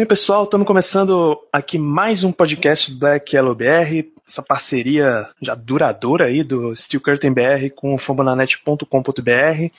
[0.00, 6.26] bem, pessoal, estamos começando aqui mais um podcast Black Yellow BR, essa parceria já duradoura
[6.26, 9.70] aí do Steel Curtain BR com o fambonanet.com.br.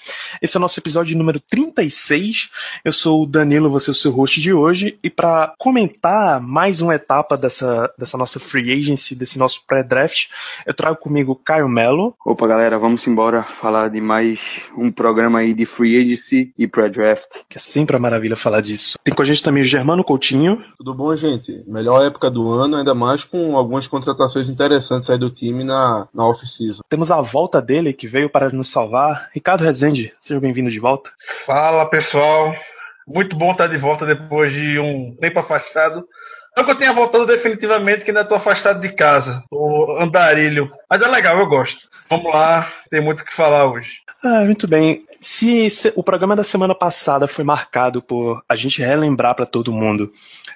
[0.42, 2.50] Esse é o nosso episódio número 36.
[2.84, 6.82] Eu sou o Danilo, você é o seu host de hoje, e para comentar mais
[6.82, 10.28] uma etapa dessa, dessa nossa free agency, desse nosso pré-draft,
[10.66, 12.14] eu trago comigo o Caio Melo.
[12.26, 17.44] Opa, galera, vamos embora falar de mais um programa aí de free agency e pré-draft.
[17.48, 19.00] que é sempre uma maravilha falar disso.
[19.02, 20.62] Tem com a gente também o Germano Coutinho.
[20.78, 21.64] Tudo bom, gente?
[21.66, 26.28] Melhor época do ano, ainda mais com algumas contratações interessantes aí do time na, na
[26.28, 26.82] off-season.
[26.90, 29.30] Temos a volta dele, que veio para nos salvar.
[29.34, 31.12] Ricardo Rezende, seja bem-vindo de volta.
[31.46, 32.54] Fala pessoal,
[33.08, 36.06] muito bom estar de volta depois de um tempo afastado.
[36.56, 40.72] Não que eu tenha voltado definitivamente, que ainda estou afastado de casa, o andarilho.
[40.90, 41.88] Mas é legal, eu gosto.
[42.10, 43.90] Vamos lá, tem muito o que falar hoje.
[44.24, 45.04] Ah, muito bem.
[45.20, 49.72] Se, se- o programa da semana passada foi marcado por a gente relembrar para todo
[49.72, 50.12] mundo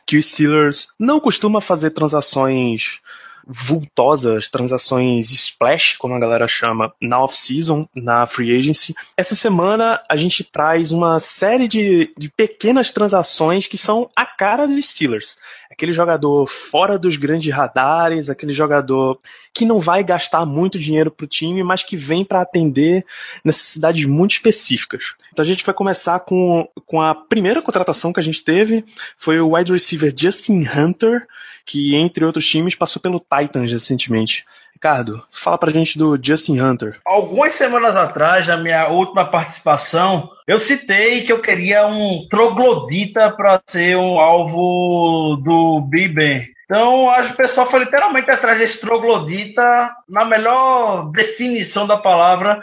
[0.05, 2.99] que o Steelers não costuma fazer transações
[3.47, 8.95] vultosas, transações splash, como a galera chama, na off-season, na free agency.
[9.15, 14.67] Essa semana a gente traz uma série de, de pequenas transações que são a cara
[14.67, 15.37] dos Steelers.
[15.69, 19.19] Aquele jogador fora dos grandes radares, aquele jogador
[19.53, 23.05] que não vai gastar muito dinheiro pro time, mas que vem para atender
[23.43, 25.15] necessidades muito específicas.
[25.35, 28.85] Então a gente vai começar com, com a primeira contratação que a gente teve,
[29.17, 31.27] foi o wide receiver Justin Hunter,
[31.65, 34.45] que entre outros times passou pelo Titans recentemente.
[34.73, 37.01] Ricardo, fala pra gente do Justin Hunter.
[37.05, 43.61] Algumas semanas atrás, na minha última participação, eu citei que eu queria um troglodita para
[43.67, 46.47] ser um alvo do Ben.
[46.63, 52.61] Então, acho que o pessoal foi literalmente atrás desse troglodita, na melhor definição da palavra,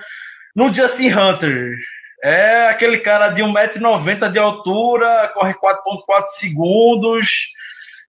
[0.57, 1.77] no Justin Hunter.
[2.23, 7.49] É aquele cara de 1,90m de altura, corre 4,4 segundos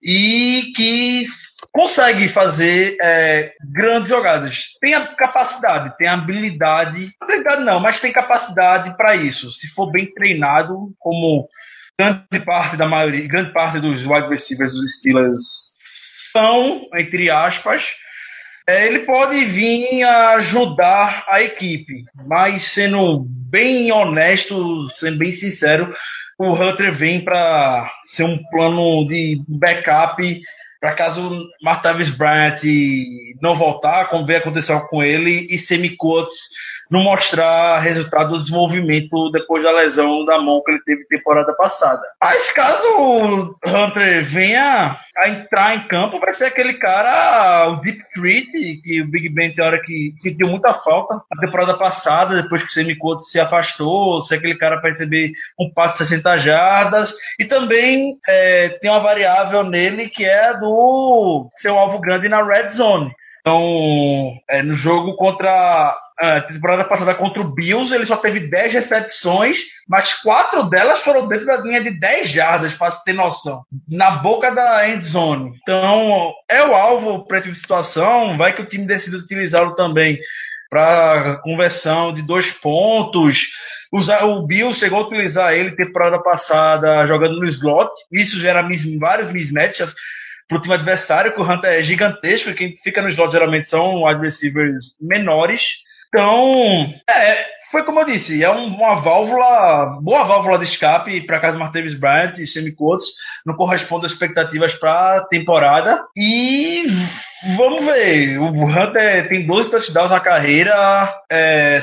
[0.02, 1.24] e que
[1.72, 4.66] consegue fazer é, grandes jogadas.
[4.80, 7.10] Tem a capacidade, tem a habilidade.
[7.20, 9.50] Habilidade não, mas tem capacidade para isso.
[9.50, 11.48] Se for bem treinado, como
[11.98, 15.74] grande parte da maioria, grande parte dos wide receivers dos Steelers
[16.32, 17.84] são, entre aspas,
[18.66, 25.94] ele pode vir ajudar a equipe, mas sendo bem honesto, sendo bem sincero,
[26.38, 30.40] o Hunter vem para ser um plano de backup
[30.84, 31.30] para caso
[31.62, 32.60] Martavis Bryant
[33.40, 36.50] não voltar, como veio acontecer com ele, e Semi Coates
[36.94, 42.00] não mostrar resultado do desenvolvimento depois da lesão da mão que ele teve temporada passada.
[42.22, 47.98] Mas caso o Hunter venha a entrar em campo, vai ser aquele cara, o Deep
[48.14, 48.50] Treat,
[48.82, 52.80] que o Big Ben tem hora que sentiu muita falta na temporada passada, depois que
[52.80, 57.44] o Coates se afastou, ser aquele cara para receber um passe de 60 jardas, e
[57.44, 62.68] também é, tem uma variável nele que é do ser um alvo grande na red
[62.68, 63.12] zone.
[63.40, 68.72] Então, é, no jogo contra a temporada passada contra o Bills, ele só teve 10
[68.72, 69.58] recepções,
[69.88, 74.12] mas quatro delas foram dentro da linha de 10 jardas, para você ter noção, na
[74.12, 75.52] boca da end zone.
[75.62, 80.18] Então, é o alvo para essa situação, vai que o time decide utilizá-lo também
[80.70, 83.48] para conversão de dois pontos.
[83.92, 89.32] O Bill chegou a utilizar ele temporada passada jogando no slot, isso gera mis, vários
[89.32, 89.92] mismatches
[90.48, 94.04] para o time adversário, que o Hunter é gigantesco, quem fica no slot geralmente são
[94.20, 95.82] receivers menores.
[96.14, 101.40] Então, é, foi como eu disse, é um- uma válvula, boa válvula de escape para
[101.40, 103.06] caso Martavis Bryant e Sammy Coates
[103.44, 106.00] não correspondam às expectativas para a temporada.
[106.16, 106.86] E
[107.56, 111.82] vamos ver, o Hunter tem 12 touchdowns na carreira, é,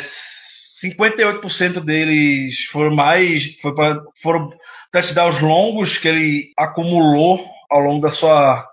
[0.80, 3.44] 58% deles foram mais,
[4.24, 4.50] foram
[4.94, 8.66] touchdowns longos que ele acumulou ao longo da sua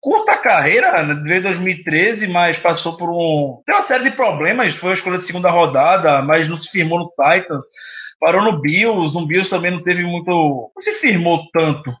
[0.00, 1.14] curta carreira, né?
[1.24, 3.62] veio em 2013, mas passou por um.
[3.66, 6.98] Tem uma série de problemas, foi a escolha de segunda rodada, mas não se firmou
[6.98, 7.66] no Titans.
[8.20, 10.70] Parou no Bills, no Bills também não teve muito.
[10.74, 11.94] Não se firmou tanto.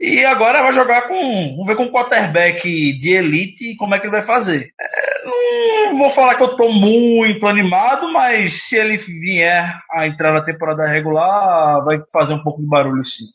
[0.00, 1.14] E agora vai jogar com.
[1.50, 2.62] Vamos ver com um quarterback
[2.98, 4.72] de elite como é que ele vai fazer.
[4.80, 10.32] É, não vou falar que eu tô muito animado, mas se ele vier a entrar
[10.32, 13.26] na temporada regular, vai fazer um pouco de barulho sim.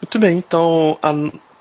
[0.00, 1.12] Muito bem, então a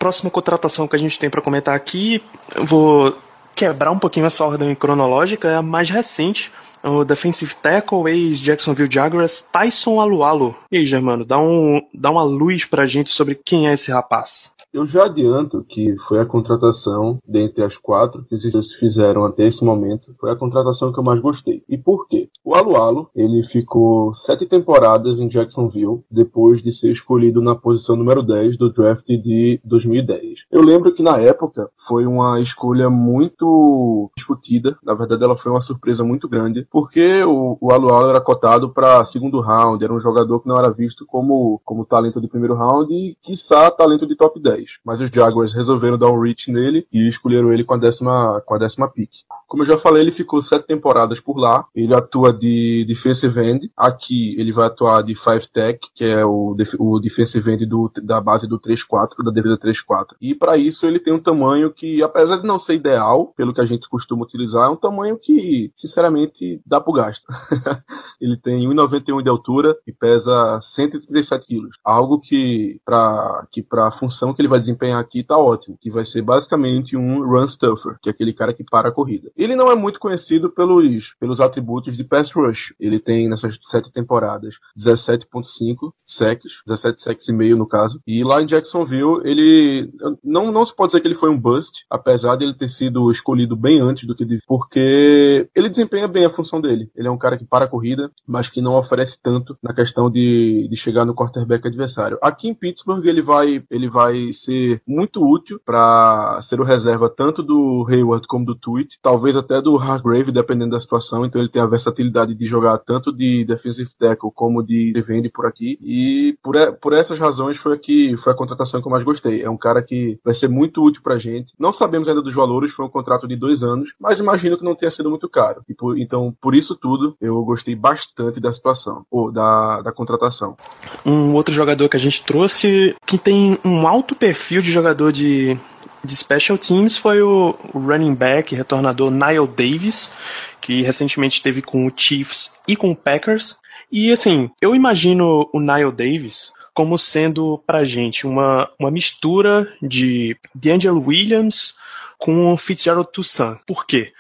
[0.04, 2.22] próxima contratação que a gente tem para comentar aqui,
[2.54, 3.18] eu vou
[3.56, 6.52] quebrar um pouquinho essa ordem cronológica, é a mais recente,
[6.84, 10.56] o defensive tackle ex-Jacksonville Jaguars, Tyson Alualo.
[10.72, 14.54] E aí, Germano, dá, um, dá uma luz pra gente sobre quem é esse rapaz.
[14.74, 19.64] Eu já adianto que foi a contratação, dentre as quatro que se fizeram até esse
[19.64, 21.64] momento, foi a contratação que eu mais gostei.
[21.70, 22.28] E por quê?
[22.44, 28.24] O Alualo, ele ficou sete temporadas em Jacksonville, depois de ser escolhido na posição número
[28.24, 30.46] 10 do draft de 2010.
[30.52, 35.62] Eu lembro que na época foi uma escolha muito discutida, na verdade ela foi uma
[35.62, 40.40] surpresa muito grande, porque o, o Alualo era cotado para segundo round, era um jogador
[40.40, 44.42] que não era visto como, como talento de primeiro round e, quiçá, talento de top
[44.42, 44.80] 10.
[44.84, 48.56] Mas os Jaguars resolveram dar um reach nele e escolheram ele com a décima, com
[48.56, 49.12] a décima pick.
[49.48, 51.64] Como eu já falei, ele ficou sete temporadas por lá.
[51.76, 53.72] Ele atua de defensive end.
[53.78, 57.92] Aqui ele vai atuar de five tech, que é o, def o defensive end do,
[58.02, 60.16] da base do 3-4, da defesa 3-4.
[60.20, 63.62] E para isso ele tem um tamanho que, apesar de não ser ideal, pelo que
[63.62, 67.26] a gente costuma utilizar, é um tamanho que, sinceramente, dá pro gasto.
[68.20, 71.78] ele tem 1,91 de altura e pesa 137 quilos.
[71.84, 76.06] Algo que, para que a função que ele vai desempenhar aqui tá ótimo, que vai
[76.06, 79.32] ser basicamente um run stuffer, que é aquele cara que para a corrida.
[79.36, 82.74] Ele não é muito conhecido pelos, pelos atributos de pass rush.
[82.80, 88.02] Ele tem nessas sete temporadas 17.5 sacks, 17 sacks e meio no caso.
[88.08, 89.92] E lá em Jacksonville, ele
[90.24, 93.12] não, não se pode dizer que ele foi um bust, apesar de ele ter sido
[93.12, 96.90] escolhido bem antes do que devia, porque ele desempenha bem a função dele.
[96.96, 100.10] Ele é um cara que para a corrida, mas que não oferece tanto na questão
[100.10, 102.18] de, de chegar no quarterback adversário.
[102.22, 107.44] Aqui em Pittsburgh, ele vai, ele vai ser muito útil para ser o reserva tanto
[107.44, 111.26] do Hayward como do Tweet, talvez até do Hargrave, dependendo da situação.
[111.26, 115.46] Então ele tem a versatilidade de jogar tanto de defensive tackle como de defende por
[115.46, 115.78] aqui.
[115.82, 119.42] E por, por essas razões foi que foi a contratação que eu mais gostei.
[119.42, 121.54] É um cara que vai ser muito útil pra gente.
[121.60, 124.76] Não sabemos ainda dos valores, foi um contrato de dois anos, mas imagino que não
[124.76, 125.64] tenha sido muito caro.
[125.68, 130.58] E por, então, por isso tudo, eu gostei bastante da situação, ou da, da contratação.
[131.06, 135.58] Um outro jogador que a gente trouxe que tem um alto perfil de jogador de,
[136.04, 140.12] de special teams foi o, running back, retornador Niall Davis,
[140.60, 143.58] que recentemente esteve com o Chiefs e com o Packers.
[143.90, 150.36] E assim, eu imagino o Niall Davis como sendo pra gente uma, uma mistura de
[150.54, 151.76] D'Angelo Williams
[152.18, 153.60] com Fitzgerald Toussaint.
[153.66, 154.12] Por quê?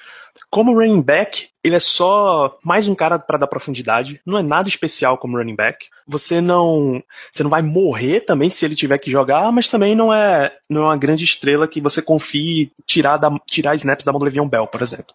[0.53, 4.69] Como running back, ele é só mais um cara para dar profundidade, não é nada
[4.69, 5.87] especial como running back.
[6.07, 7.01] Você não,
[7.31, 10.83] você não vai morrer também se ele tiver que jogar, mas também não é, não
[10.83, 14.47] é uma grande estrela que você confie tirar da, tirar snaps da mão do Le'Veon
[14.47, 15.11] Bell, por exemplo.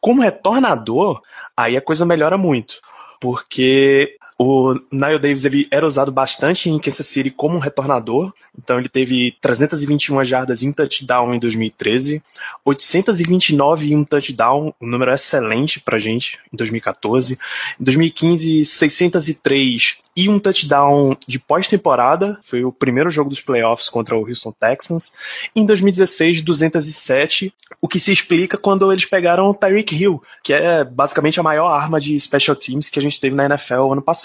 [0.00, 1.20] Como retornador,
[1.54, 2.80] aí a coisa melhora muito,
[3.20, 8.78] porque o Niall Davis ele era usado bastante em Kansas City como um retornador, então
[8.78, 12.22] ele teve 321 jardas e um touchdown em 2013,
[12.64, 17.38] 829 e um touchdown, um número excelente pra gente em 2014.
[17.80, 24.14] Em 2015, 603 e um touchdown de pós-temporada, foi o primeiro jogo dos playoffs contra
[24.14, 25.14] o Houston Texans.
[25.56, 30.84] Em 2016, 207, o que se explica quando eles pegaram o Tyreek Hill, que é
[30.84, 34.21] basicamente a maior arma de special teams que a gente teve na NFL ano passado.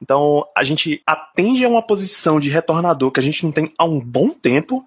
[0.00, 3.84] Então, a gente atende a uma posição de retornador que a gente não tem há
[3.84, 4.84] um bom tempo,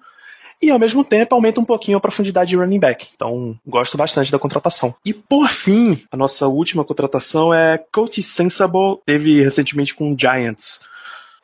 [0.62, 3.10] e ao mesmo tempo aumenta um pouquinho a profundidade de running back.
[3.16, 4.96] Então, gosto bastante da contratação.
[5.06, 10.80] E por fim, a nossa última contratação é Coach Sensible, teve recentemente com o Giants.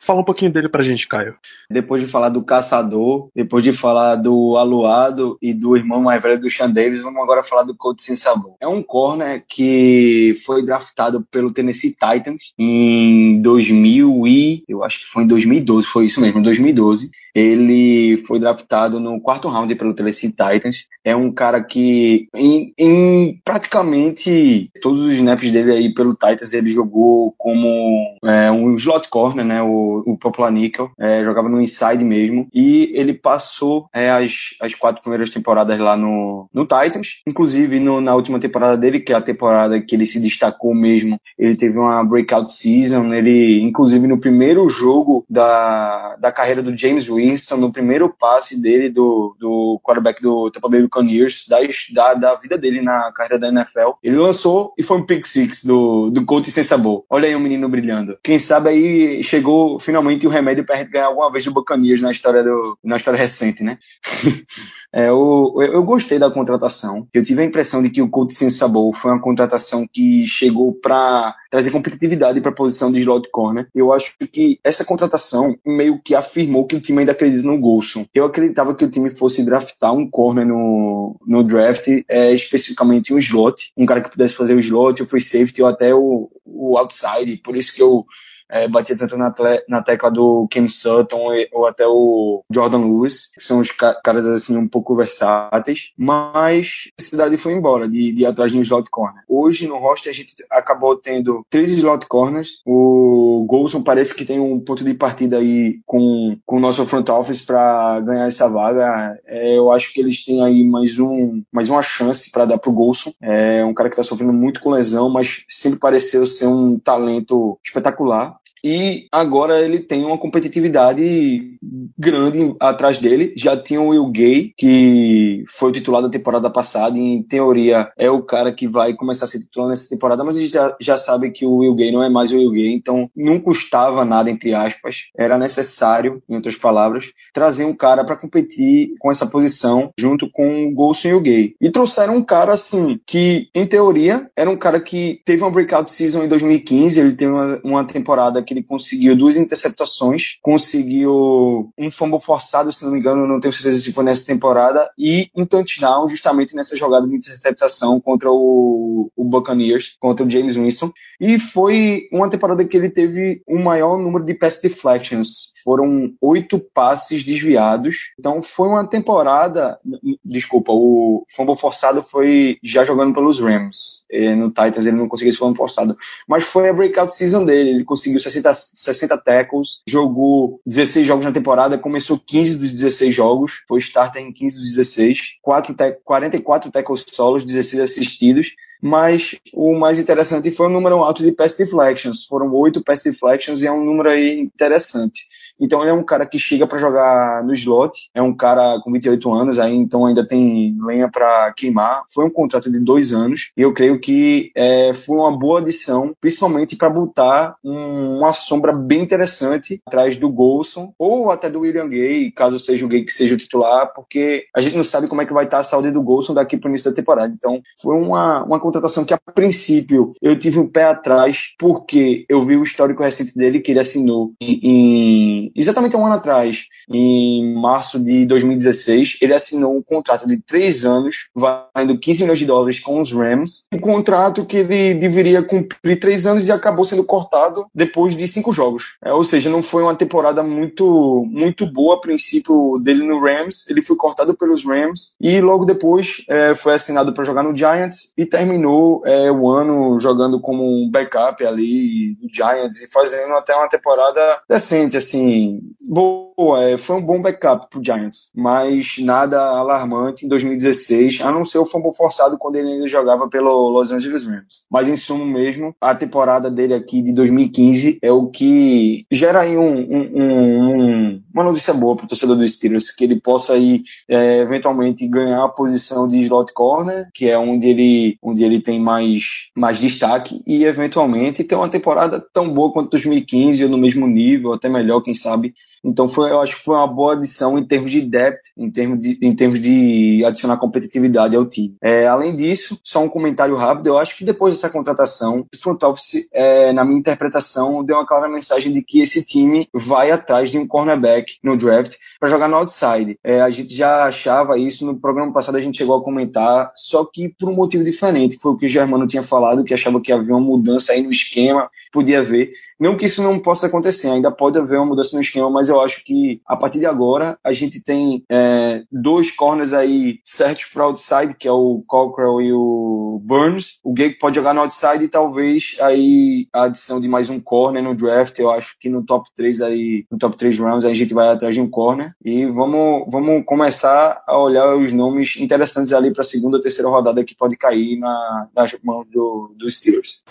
[0.02, 1.36] Fala um pouquinho dele pra gente, Caio.
[1.70, 6.40] Depois de falar do Caçador, depois de falar do Aluado e do irmão mais velho
[6.40, 8.54] do Sean Davis, vamos agora falar do Coach Sem Sabor.
[8.60, 14.64] É um corner que foi draftado pelo Tennessee Titans em 2000 e...
[14.66, 17.10] eu acho que foi em 2012, foi isso mesmo, em 2012.
[17.34, 20.86] Ele foi draftado no quarto round pelo Tennessee Titans.
[21.04, 26.70] É um cara que, em, em praticamente todos os snaps dele aí pelo Titans, ele
[26.70, 29.62] jogou como é, um slot corner, né?
[29.62, 30.90] O, o popular nickel.
[30.98, 32.48] É, jogava no inside mesmo.
[32.52, 37.20] E ele passou é, as, as quatro primeiras temporadas lá no, no Titans.
[37.26, 41.20] Inclusive, no, na última temporada dele, que é a temporada que ele se destacou mesmo,
[41.38, 43.12] ele teve uma breakout season.
[43.12, 48.88] Ele, inclusive, no primeiro jogo da, da carreira do James Winston, no primeiro passe dele
[48.88, 51.58] do, do quarterback do Tampa Bay Buccaneers, da,
[51.92, 53.92] da, da vida dele na carreira da NFL.
[54.02, 57.04] Ele lançou e foi um pick six do, do Coach sem sabor.
[57.08, 58.18] Olha aí o menino brilhando.
[58.22, 62.42] Quem sabe aí chegou, finalmente o remédio gente ganhar alguma vez do Buccaneers na história,
[62.42, 63.78] do, na história recente, né?
[64.92, 67.06] É, eu, eu, gostei da contratação.
[67.14, 71.32] Eu tive a impressão de que o Colt Sensable foi uma contratação que chegou para
[71.48, 73.68] trazer competitividade para a posição de slot corner.
[73.72, 78.04] Eu acho que essa contratação meio que afirmou que o time ainda acredita no Golson.
[78.12, 83.18] Eu acreditava que o time fosse draftar um corner no, no draft, é, especificamente um
[83.18, 86.76] slot, um cara que pudesse fazer o slot, o free safety ou até o, o
[86.76, 87.36] outside.
[87.36, 88.04] Por isso que eu
[88.50, 89.32] é, batia tanto na,
[89.68, 94.26] na, tecla do Ken Sutton ou até o Jordan Lewis, que são os ca caras
[94.26, 98.88] assim um pouco versáteis, mas a cidade foi embora de, de atrás de um slot
[98.90, 99.22] corner.
[99.28, 104.40] Hoje no roster a gente acabou tendo três slot corners, o Golson parece que tem
[104.40, 109.18] um ponto de partida aí com, com o nosso front office para ganhar essa vaga.
[109.26, 112.72] É, eu acho que eles têm aí mais, um, mais uma chance para dar pro
[112.72, 113.12] Golson.
[113.20, 117.58] É um cara que está sofrendo muito com lesão, mas sempre pareceu ser um talento
[117.64, 121.58] espetacular e agora ele tem uma competitividade
[121.98, 123.32] grande atrás dele.
[123.36, 127.90] Já tinha o Will Gay, que foi o titular da temporada passada, e em teoria
[127.96, 130.76] é o cara que vai começar a ser titular nessa temporada, mas a gente já,
[130.80, 134.04] já sabe que o Will Gay não é mais o Will Gay, então não custava
[134.04, 135.08] nada, entre aspas.
[135.16, 140.66] Era necessário, em outras palavras, trazer um cara para competir com essa posição junto com
[140.66, 141.54] o Golson e o Gay.
[141.60, 145.90] E trouxeram um cara, assim, que em teoria era um cara que teve uma breakout
[145.90, 151.88] season em 2015, ele teve uma, uma temporada que ele conseguiu duas interceptações, conseguiu um
[151.88, 155.46] fumble forçado, se não me engano, não tenho certeza se foi nessa temporada, e um
[155.46, 160.90] touchdown justamente nessa jogada de interceptação contra o, o Buccaneers, contra o James Winston.
[161.20, 165.52] E foi uma temporada que ele teve o maior número de pass deflections.
[165.62, 168.12] Foram oito passes desviados.
[168.18, 169.78] Então foi uma temporada.
[170.24, 174.06] Desculpa, o fumble forçado foi já jogando pelos Rams.
[174.10, 175.96] E no Titans ele não conseguiu esse fumble forçado.
[176.26, 177.70] Mas foi a breakout season dele.
[177.70, 183.14] Ele conseguiu 60 60, 60 tackles, jogou 16 jogos na temporada, começou 15 dos 16
[183.14, 189.74] jogos, foi starter em 15 dos 16, 4 44 tackles solos, 16 assistidos, mas o
[189.74, 193.72] mais interessante foi o número alto de pass deflections, foram 8 pass deflections e é
[193.72, 195.26] um número aí interessante.
[195.60, 198.92] Então ele é um cara que chega para jogar no slot, é um cara com
[198.92, 202.02] 28 anos, aí então ainda tem lenha para queimar.
[202.12, 206.14] Foi um contrato de dois anos e eu creio que é, foi uma boa adição,
[206.20, 211.88] principalmente para botar um, uma sombra bem interessante atrás do Golson ou até do William
[211.88, 215.22] Gay, caso seja o Gay que seja o titular, porque a gente não sabe como
[215.22, 217.32] é que vai estar a saúde do Golson daqui para o início da temporada.
[217.36, 222.44] Então foi uma, uma contratação que a princípio eu tive um pé atrás porque eu
[222.44, 227.54] vi o histórico recente dele que ele assinou em, em exatamente um ano atrás, em
[227.54, 232.80] março de 2016, ele assinou um contrato de três anos, valendo 15 milhões de dólares
[232.80, 233.66] com os Rams.
[233.72, 238.52] Um contrato que ele deveria cumprir três anos e acabou sendo cortado depois de cinco
[238.52, 238.96] jogos.
[239.04, 243.68] É, ou seja, não foi uma temporada muito, muito boa a princípio dele no Rams.
[243.68, 248.12] Ele foi cortado pelos Rams e logo depois é, foi assinado para jogar no Giants
[248.16, 253.54] e terminou é, o ano jogando como um backup ali do Giants e fazendo até
[253.54, 255.39] uma temporada decente, assim,
[255.88, 261.44] boa, é, foi um bom backup pro Giants, mas nada alarmante em 2016, a não
[261.44, 264.66] ser o fumble forçado quando ele ainda jogava pelo Los Angeles Rams.
[264.70, 269.56] Mas em sumo mesmo, a temporada dele aqui de 2015 é o que gera aí
[269.56, 274.40] um, um, um, uma notícia boa pro torcedor dos Steelers, que ele possa aí é,
[274.40, 279.48] eventualmente ganhar a posição de slot corner, que é onde ele, onde ele tem mais,
[279.56, 284.52] mais destaque, e eventualmente ter uma temporada tão boa quanto 2015, ou no mesmo nível,
[284.52, 285.54] até melhor, quem sabe sabe?
[285.82, 289.00] Então foi, eu acho que foi uma boa adição em termos de depth, em termos
[289.00, 291.74] de, em termos de adicionar competitividade ao time.
[291.82, 295.82] É, além disso, só um comentário rápido, eu acho que depois dessa contratação, o front
[295.82, 300.50] office, é, na minha interpretação, deu uma clara mensagem de que esse time vai atrás
[300.50, 303.18] de um cornerback no draft para jogar no outside.
[303.24, 307.04] É, a gente já achava isso no programa passado, a gente chegou a comentar, só
[307.04, 310.12] que por um motivo diferente, foi o que o Germano tinha falado, que achava que
[310.12, 312.52] havia uma mudança aí no esquema, podia haver.
[312.80, 315.82] Não que isso não possa acontecer, ainda pode haver uma mudança no esquema, mas eu
[315.82, 320.84] acho que a partir de agora a gente tem é, dois corners aí certos para
[320.84, 323.80] outside, que é o Cockrell e o Burns.
[323.84, 327.82] O Gay pode jogar no outside e talvez aí a adição de mais um corner
[327.82, 331.09] no draft, eu acho que no top 3 aí, no top 3 rounds a gente
[331.14, 336.12] vai atrás de um corner e vamos, vamos começar a olhar os nomes interessantes ali
[336.12, 340.24] para a segunda, terceira rodada que pode cair na, nas mãos do, dos Steelers.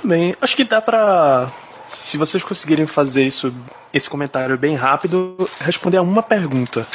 [0.00, 1.50] Também, acho que dá para
[1.88, 3.54] se vocês conseguirem fazer isso,
[3.92, 6.86] esse comentário bem rápido, responder a uma pergunta.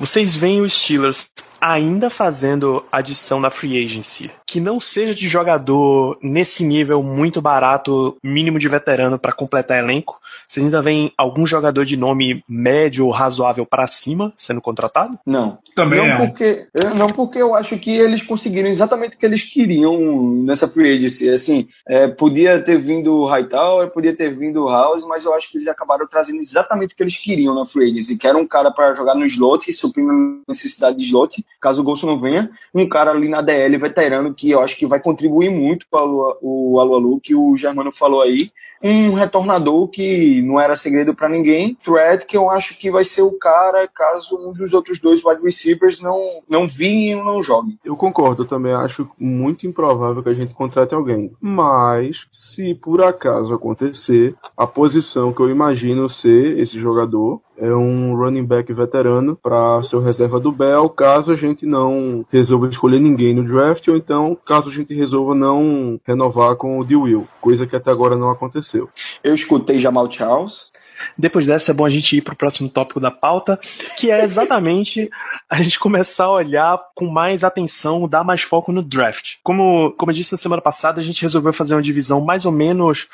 [0.00, 1.30] Vocês veem os Steelers
[1.60, 8.16] ainda fazendo adição na free agency, que não seja de jogador nesse nível muito barato,
[8.24, 10.18] mínimo de veterano para completar elenco,
[10.50, 15.16] vocês ainda vem algum jogador de nome médio ou razoável para cima sendo contratado?
[15.24, 15.58] Não.
[15.76, 16.26] Também não não.
[16.26, 16.66] porque
[16.96, 21.30] não porque eu acho que eles conseguiram exatamente o que eles queriam nessa free agency.
[21.30, 25.48] Assim, é, podia ter vindo o Hightower, podia ter vindo o House, mas eu acho
[25.50, 28.46] que eles acabaram trazendo exatamente o que eles queriam na free agency, que era um
[28.46, 30.14] cara para jogar no slot, suprindo a
[30.48, 34.50] necessidade de slot, caso o Golson não venha, um cara ali na DL veterano que
[34.50, 38.50] eu acho que vai contribuir muito para o Alualu, que o Germano falou aí,
[38.82, 43.22] um retornador que não era segredo para ninguém, threat que eu acho que vai ser
[43.22, 47.78] o cara caso um dos outros dois wide receivers não não vinhem ou não joguem.
[47.84, 51.32] Eu concordo, eu também acho muito improvável que a gente contrate alguém.
[51.40, 58.16] Mas, se por acaso acontecer, a posição que eu imagino ser esse jogador é um
[58.16, 63.00] running back veterano para ser o reserva do Bell, caso a gente não resolva escolher
[63.00, 66.96] ninguém no draft, ou então caso a gente resolva não renovar com o D.
[66.96, 68.88] Will, coisa que até agora não aconteceu.
[69.22, 70.70] Eu escutei Jamal Charles,
[71.16, 73.58] Depois dessa, é bom a gente ir para o próximo tópico da pauta,
[73.96, 75.10] que é exatamente
[75.48, 79.36] a gente começar a olhar com mais atenção, dar mais foco no draft.
[79.42, 82.52] Como, como eu disse na semana passada, a gente resolveu fazer uma divisão mais ou
[82.52, 83.08] menos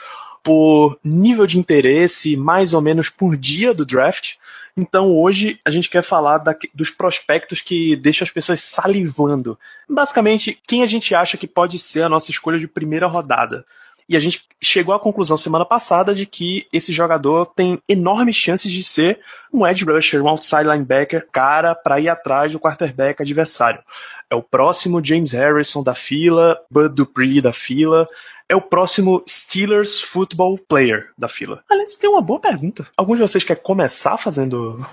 [0.47, 4.35] por nível de interesse, mais ou menos por dia do draft.
[4.77, 9.59] Então hoje a gente quer falar da- dos prospectos que deixam as pessoas salivando.
[9.91, 13.67] Basicamente, quem a gente acha que pode ser a nossa escolha de primeira rodada.
[14.09, 18.71] E a gente chegou à conclusão semana passada de que esse jogador tem enormes chances
[18.71, 19.19] de ser
[19.53, 23.81] um edge rusher, um outside linebacker, cara para ir atrás do quarterback adversário.
[24.31, 28.07] É o próximo James Harrison da fila, Bud Dupree da fila,
[28.49, 31.63] é o próximo Steelers Football Player da fila.
[31.71, 32.87] Aliás, tem uma boa pergunta.
[32.97, 34.85] Algum de vocês quer começar fazendo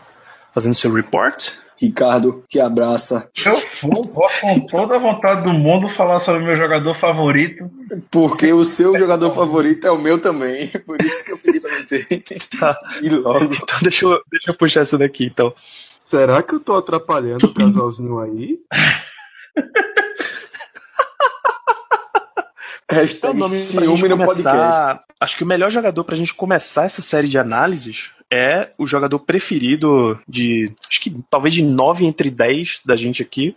[0.53, 1.53] fazendo seu report?
[1.75, 6.55] Ricardo, te abraça, Eu vou, vou com toda a vontade do mundo falar sobre meu
[6.55, 7.69] jogador favorito.
[8.09, 10.67] porque o seu jogador favorito é o meu também.
[10.85, 12.05] Por isso que eu pedi pra você.
[12.59, 12.77] Tá.
[13.01, 13.53] E logo.
[13.53, 15.53] Então deixa eu, deixa eu puxar essa daqui, então.
[15.99, 18.59] Será que eu tô atrapalhando o casalzinho aí?
[22.89, 24.43] Hashtag Então, nome pra ciúme gente no podcast.
[24.43, 25.03] começar.
[25.19, 29.19] Acho que o melhor jogador pra gente começar essa série de análises é o jogador
[29.19, 30.73] preferido de.
[30.89, 33.55] Acho que talvez de 9 entre 10 da gente aqui,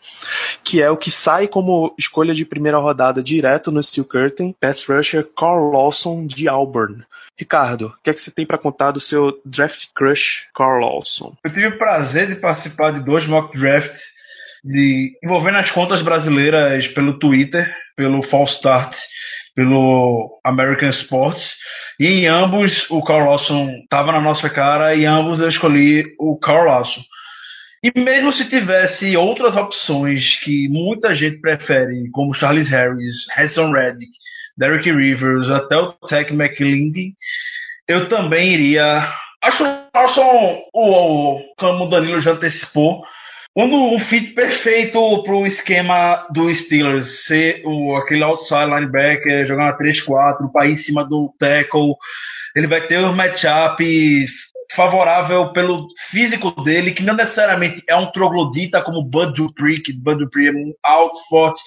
[0.62, 4.86] que é o que sai como escolha de primeira rodada direto no Steel Curtain, Pass
[4.86, 7.04] Rusher Carl Lawson de Auburn.
[7.38, 11.36] Ricardo, o que é que você tem pra contar do seu draft crush, Carl Lawson?
[11.44, 14.15] Eu tive o prazer de participar de dois mock drafts
[14.66, 18.96] de, envolvendo as contas brasileiras pelo Twitter, pelo False Start,
[19.54, 21.56] pelo American Sports.
[21.98, 26.38] E em ambos o Carl Lawson estava na nossa cara e ambos eu escolhi o
[26.38, 27.00] Carl Lawson.
[27.82, 34.10] E mesmo se tivesse outras opções que muita gente prefere, como Charles Harris, Hassan Reddick,
[34.56, 37.12] Derek Rivers, até o Tech McLean,
[37.86, 39.08] eu também iria.
[39.40, 39.86] Acho o
[40.72, 43.04] o, o, como o Danilo já antecipou,
[43.56, 49.72] um, um fit perfeito para o esquema do Steelers, ser o, aquele outside linebacker, jogar
[49.72, 51.94] na 3-4, para em cima do tackle.
[52.54, 54.26] Ele vai ter um matchup
[54.72, 60.18] favorável pelo físico dele, que não necessariamente é um troglodita como Bud Dupree, que Bud
[60.18, 61.62] Dupree é um alto, forte,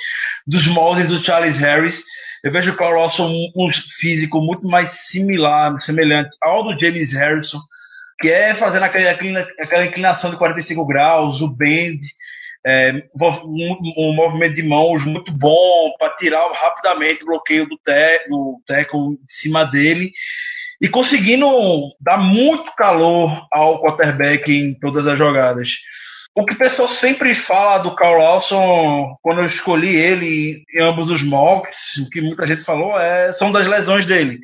[0.45, 2.03] dos moldes do Charles Harris.
[2.43, 7.13] Eu vejo o Carl Lawson um, um físico muito mais similar, semelhante ao do James
[7.13, 7.59] Harrison,
[8.19, 11.99] que é fazendo aquela, aquela inclinação de 45 graus, o bend,
[12.65, 13.03] é,
[13.45, 17.79] um, um, movimento de mãos muito bom para tirar rapidamente o bloqueio do,
[18.29, 20.11] do tackle de cima dele
[20.81, 21.47] e conseguindo
[22.01, 25.75] dar muito calor ao quarterback em todas as jogadas.
[26.35, 31.09] O que o pessoal sempre fala do Carl Lawson, quando eu escolhi ele em ambos
[31.09, 34.39] os mocks, o que muita gente falou é são das lesões dele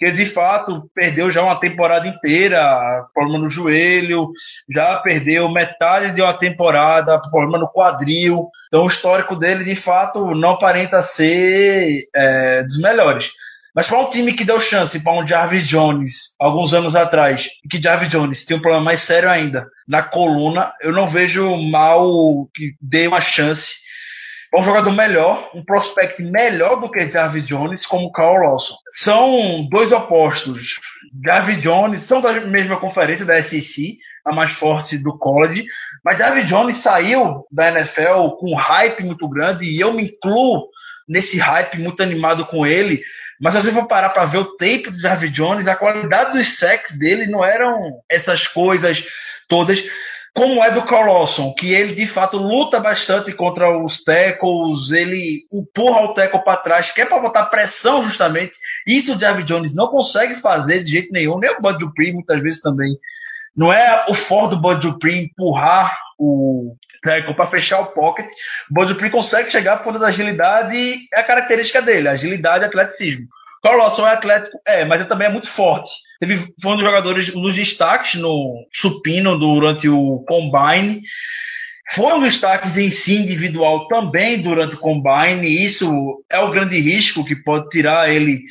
[0.00, 4.30] que de fato perdeu já uma temporada inteira, problema no joelho,
[4.74, 8.48] já perdeu metade de uma temporada, problema no quadril.
[8.68, 13.28] Então o histórico dele de fato não aparenta ser é, dos melhores.
[13.74, 17.80] Mas para um time que deu chance para um Jarvis Jones alguns anos atrás, que
[17.80, 22.74] Jarvis Jones tem um problema mais sério ainda na coluna, eu não vejo mal que
[22.80, 23.74] dê uma chance
[24.58, 28.74] um jogador melhor, um prospect melhor do que Jarvis Jones, como Carl Lawson.
[28.90, 30.80] São dois opostos.
[31.24, 35.64] Jarvis Jones são da mesma conferência da SEC, a mais forte do college,
[36.04, 40.68] mas Jarvis Jones saiu da NFL com um hype muito grande e eu me incluo
[41.08, 43.00] nesse hype muito animado com ele.
[43.40, 46.58] Mas se você for parar para ver o tape do Jarvis Jones, a qualidade dos
[46.58, 49.04] sacks dele não eram essas coisas
[49.48, 49.82] todas.
[50.34, 55.40] Como é do Carl Lawson, que ele de fato luta bastante contra os tackles, ele
[55.52, 58.52] empurra o tackle para trás, quer para botar pressão justamente.
[58.86, 62.40] Isso o Javi Jones não consegue fazer de jeito nenhum, nem o Bud Dupree muitas
[62.40, 62.96] vezes também.
[63.56, 68.26] Não é o forte do Bud Dupree empurrar o tackle para fechar o pocket.
[68.70, 72.66] O Bud Dupree consegue chegar por conta da agilidade, é a característica dele, agilidade e
[72.66, 73.26] atleticismo.
[73.62, 75.90] Carl Lawson é atlético, é, mas ele também é muito forte.
[76.18, 81.02] Teve, foi um dos jogadores, um dos destaques no supino durante o Combine.
[81.92, 85.46] Foi um dos destaques em si individual também durante o Combine.
[85.46, 88.42] E isso é o grande risco que pode tirar ele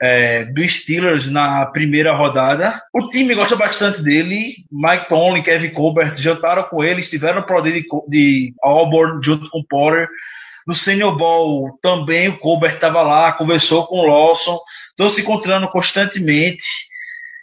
[0.00, 2.80] é, do Steelers na primeira rodada.
[2.92, 4.56] O time gosta bastante dele.
[4.70, 9.62] Mike Tomlin, Kevin Colbert jantaram com ele, estiveram no poder de, de Auburn junto com
[9.62, 10.08] Potter.
[10.66, 14.58] No Senior Bowl também o Colbert estava lá, conversou com o Lawson,
[14.90, 16.64] estão se encontrando constantemente.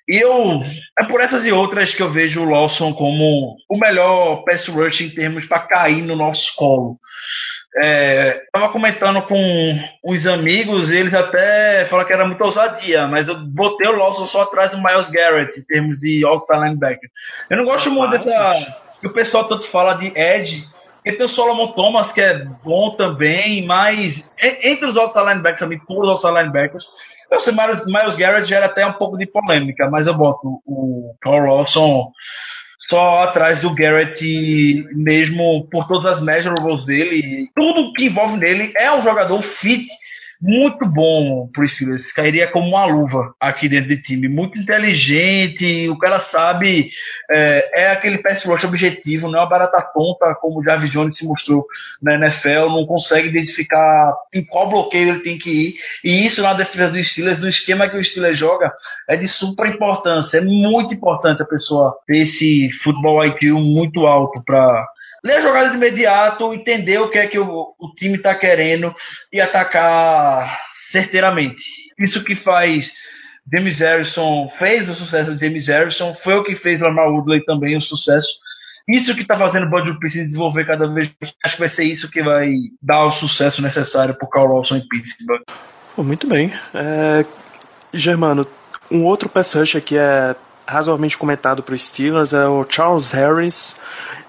[0.08, 0.62] E eu
[1.00, 5.02] é por essas e outras que eu vejo o Lawson como o melhor pass rush
[5.02, 6.98] em termos para cair no nosso colo.
[7.78, 13.40] É, tava comentando com uns amigos, eles até falaram que era muita ousadia, mas eu
[13.46, 17.10] botei o Lawson só atrás do Miles Garrett em termos de outside linebacker.
[17.50, 18.34] Eu não gosto muito dessa
[19.00, 20.68] que o pessoal tanto fala de edge,
[21.04, 24.24] e tem o Solomon Thomas, que é bom também, mas
[24.64, 26.86] entre os outside linebackers também, puros outside linebackers,
[27.32, 31.16] eu sei, Miles, Miles Garrett gera até um pouco de polêmica, mas eu boto o
[31.22, 32.12] Carl Lawson
[32.90, 34.22] só atrás do Garrett
[34.94, 37.50] mesmo por todas as measurables dele.
[37.56, 39.88] Tudo que envolve nele é um jogador fit
[40.42, 42.12] muito bom pro Steelers.
[42.12, 44.28] Cairia como uma luva aqui dentro do time.
[44.28, 46.90] Muito inteligente, o cara sabe,
[47.30, 51.16] é, é aquele pass rush objetivo, não é uma barata tonta como o Jarvis Jones
[51.16, 51.66] se mostrou
[52.02, 55.76] na NFL, não consegue identificar em qual bloqueio ele tem que ir.
[56.04, 58.74] E isso na defesa do Steelers, no esquema que o Steelers joga,
[59.08, 60.40] é de super importância.
[60.40, 64.88] É muito importante a pessoa ter esse futebol IQ muito alto para
[65.24, 68.94] ler a jogada de imediato, entender o que é que o, o time está querendo
[69.32, 71.64] e atacar certeiramente.
[72.00, 72.92] Isso que faz
[73.46, 77.76] Demis Harrison, fez o sucesso de Demis Harrison, foi o que fez Lamar Woodley também
[77.76, 78.40] o sucesso.
[78.88, 81.34] Isso que está fazendo o Bud Dupree desenvolver cada vez mais.
[81.44, 84.78] Acho que vai ser isso que vai dar o sucesso necessário para o Carl Lawson
[84.78, 85.44] em Pittsburgh.
[85.98, 86.52] muito bem.
[86.74, 87.26] É...
[87.94, 88.48] Germano,
[88.90, 93.76] um outro pass rush que é razoavelmente comentado para os Steelers é o Charles Harris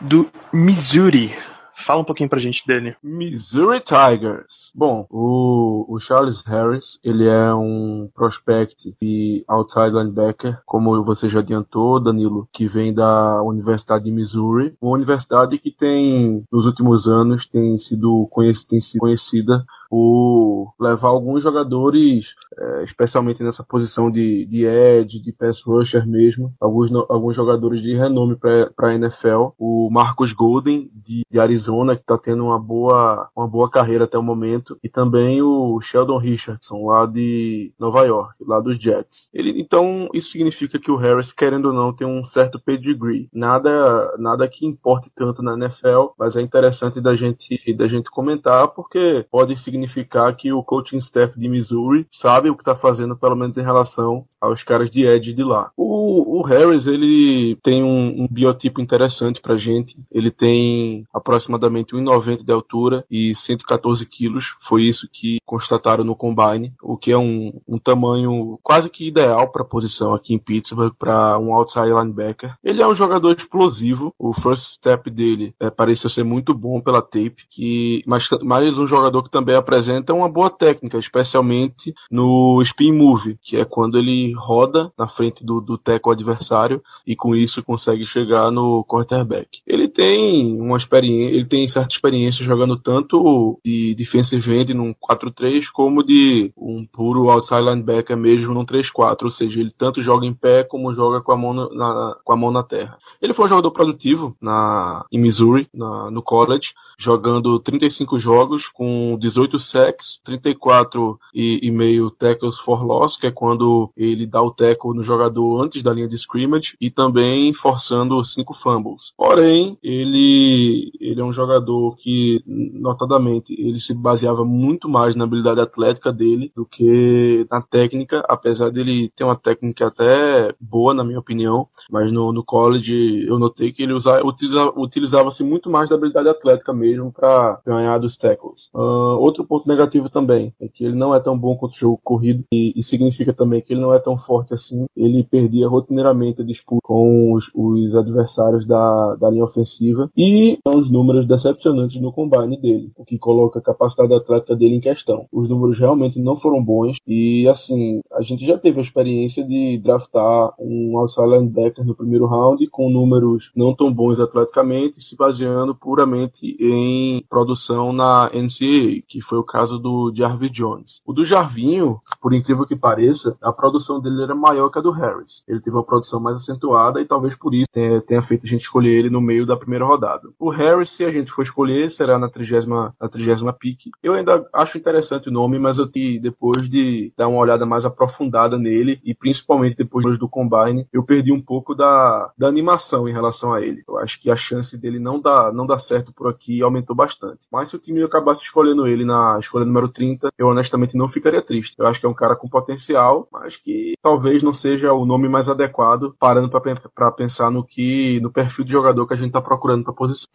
[0.01, 1.33] do Missouri.
[1.75, 2.97] Fala um pouquinho pra gente dele.
[3.03, 4.71] Missouri Tigers.
[4.75, 11.41] Bom, o, o Charles Harris, ele é um prospect e outside linebacker, como você já
[11.41, 17.47] adiantou, Danilo, que vem da Universidade de Missouri, uma universidade que tem, nos últimos anos,
[17.47, 24.47] tem sido, conhec tem sido conhecida por levar alguns jogadores, é, especialmente nessa posição de,
[24.47, 29.49] de edge, de pass rusher mesmo, alguns, alguns jogadores de renome para a NFL.
[29.59, 34.17] O Marcos Golden, de, de Arizona, que está tendo uma boa, uma boa carreira até
[34.17, 39.29] o momento, e também o Sheldon Richardson, lá de Nova York, lá dos Jets.
[39.31, 43.29] Ele, então, isso significa que o Harris, querendo ou não, tem um certo pedigree.
[43.31, 48.69] Nada, nada que importe tanto na NFL, mas é interessante da gente, da gente comentar,
[48.69, 53.17] porque pode significar significar que o coaching staff de Missouri sabe o que está fazendo,
[53.17, 55.71] pelo menos em relação aos caras de edge de lá.
[55.77, 59.97] O, o Harris, ele tem um, um biotipo interessante pra gente.
[60.11, 64.55] Ele tem aproximadamente 1,90 de altura e 114 quilos.
[64.61, 69.51] Foi isso que constataram no combine, o que é um, um tamanho quase que ideal
[69.51, 72.57] para a posição aqui em Pittsburgh, para um outside linebacker.
[72.63, 74.15] Ele é um jogador explosivo.
[74.19, 78.87] O first step dele é, pareceu ser muito bom pela tape, que, mas mais um
[78.87, 83.99] jogador que também apresenta apresenta uma boa técnica, especialmente no spin move, que é quando
[83.99, 89.63] ele roda na frente do, do teco adversário e com isso consegue chegar no quarterback.
[89.67, 95.65] Ele tem uma experiência, ele tem certa experiência jogando tanto de defensive end num 4-3
[95.73, 100.35] como de um puro outside linebacker mesmo num 3-4, ou seja, ele tanto joga em
[100.35, 102.99] pé como joga com a mão na, com a mão na terra.
[103.23, 109.17] Ele foi um jogador produtivo na, em Missouri, na, no college, jogando 35 jogos com
[109.19, 114.51] 18 sacks, 34 e, e meio tackles for loss, que é quando ele dá o
[114.51, 119.13] tackle no jogador antes da linha de scrimmage, e também forçando cinco fumbles.
[119.17, 125.61] Porém, ele, ele é um jogador que, notadamente, ele se baseava muito mais na, habilidade
[125.61, 131.19] atlética dele do que na técnica, apesar dele ter uma técnica até boa, na minha
[131.19, 135.97] opinião, mas no, no college eu notei que ele usava, utilizava, utilizava-se muito mais da
[135.97, 138.69] habilidade atlética mesmo para ganhar dos tackles.
[138.75, 142.01] Uh, outro ponto negativo também é que ele não é tão bom quanto o jogo
[142.03, 144.87] corrido e, e significa também que ele não é tão forte assim.
[144.97, 150.91] Ele perdia rotineiramente a disputa com os, os adversários da, da linha ofensiva e os
[150.91, 155.27] números decepcionantes no combine dele, o que coloca a capacidade atlética dele em questão.
[155.33, 159.79] Os números realmente não foram bons e assim, a gente já teve a experiência de
[159.79, 165.75] draftar um outside linebacker no primeiro round com números não tão bons atleticamente, se baseando
[165.75, 171.01] puramente em produção na NCAA, que foi o caso do Jarvis Jones.
[171.07, 174.91] O do Jarvinho, por incrível que pareça, a produção dele era maior que a do
[174.91, 175.43] Harris.
[175.49, 178.61] Ele teve uma produção mais acentuada e talvez por isso tenha, tenha feito a gente
[178.61, 180.29] escolher ele no meio da primeira rodada.
[180.39, 183.87] O Harris, se a gente for escolher, será na trigésima, na trigésima pick.
[184.03, 187.87] Eu ainda acho interessante o nome, mas eu te, depois de dar uma olhada mais
[187.87, 193.13] aprofundada nele, e principalmente depois do Combine, eu perdi um pouco da, da animação em
[193.15, 193.83] relação a ele.
[193.89, 197.47] Eu acho que a chance dele não dar, não dar certo por aqui aumentou bastante.
[197.51, 201.43] Mas se o time acabasse escolhendo ele na escolha número 30, eu honestamente não ficaria
[201.43, 201.75] triste.
[201.79, 205.29] Eu acho que é um cara com potencial, mas que talvez não seja o nome
[205.29, 209.41] mais adequado, parando para pensar no que no perfil de jogador que a gente está
[209.41, 210.29] procurando para posição.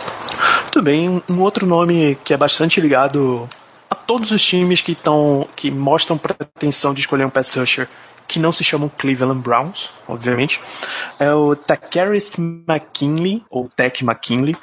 [0.63, 3.50] Muito bem, um outro nome que é bastante ligado
[3.89, 7.88] a todos os times que estão que mostram pretensão de escolher um pass rusher
[8.28, 10.62] que não se chamam Cleveland Browns, obviamente,
[11.17, 14.56] é o Takaris McKinley, ou Tech McKinley.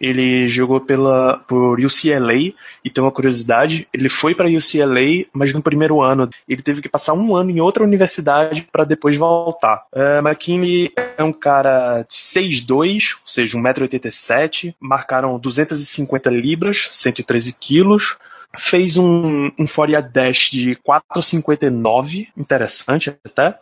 [0.00, 2.52] Ele jogou pela, por UCLA
[2.84, 6.88] e tem uma curiosidade: ele foi para UCLA, mas no primeiro ano ele teve que
[6.88, 9.82] passar um ano em outra universidade para depois voltar.
[9.92, 18.16] Uh, McKinley é um cara de 6'2, ou seja, 1,87m, marcaram 250 libras, 113 quilos
[18.56, 23.58] fez um, um Fourier Dash de 4,59, interessante até.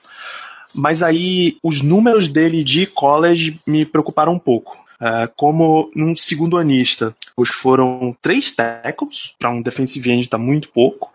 [0.75, 4.82] Mas aí os números dele de college me preocuparam um pouco.
[5.03, 10.69] Uh, como num segundo anista, os foram três tackles, para um defensive end está muito
[10.69, 11.13] pouco,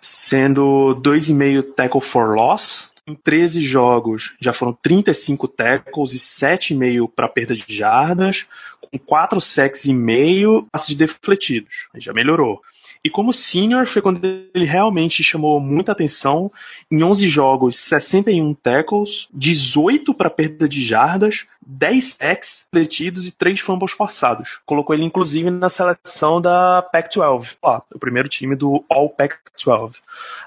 [0.00, 2.90] sendo 2,5 tackle for loss.
[3.06, 8.46] Em 13 jogos já foram 35 tackles e 7,5 para perda de jardas,
[8.80, 11.86] com 4 sacks e meio passes defletidos.
[11.94, 12.60] Já melhorou.
[13.04, 14.20] E como senior foi quando
[14.52, 16.50] ele realmente chamou muita atenção.
[16.90, 23.58] Em 11 jogos, 61 tackles, 18 para perda de jardas, 10 sacks completidos e 3
[23.58, 24.60] fumbles forçados.
[24.64, 29.96] Colocou ele, inclusive, na seleção da Pac-12, ó, o primeiro time do All Pac-12.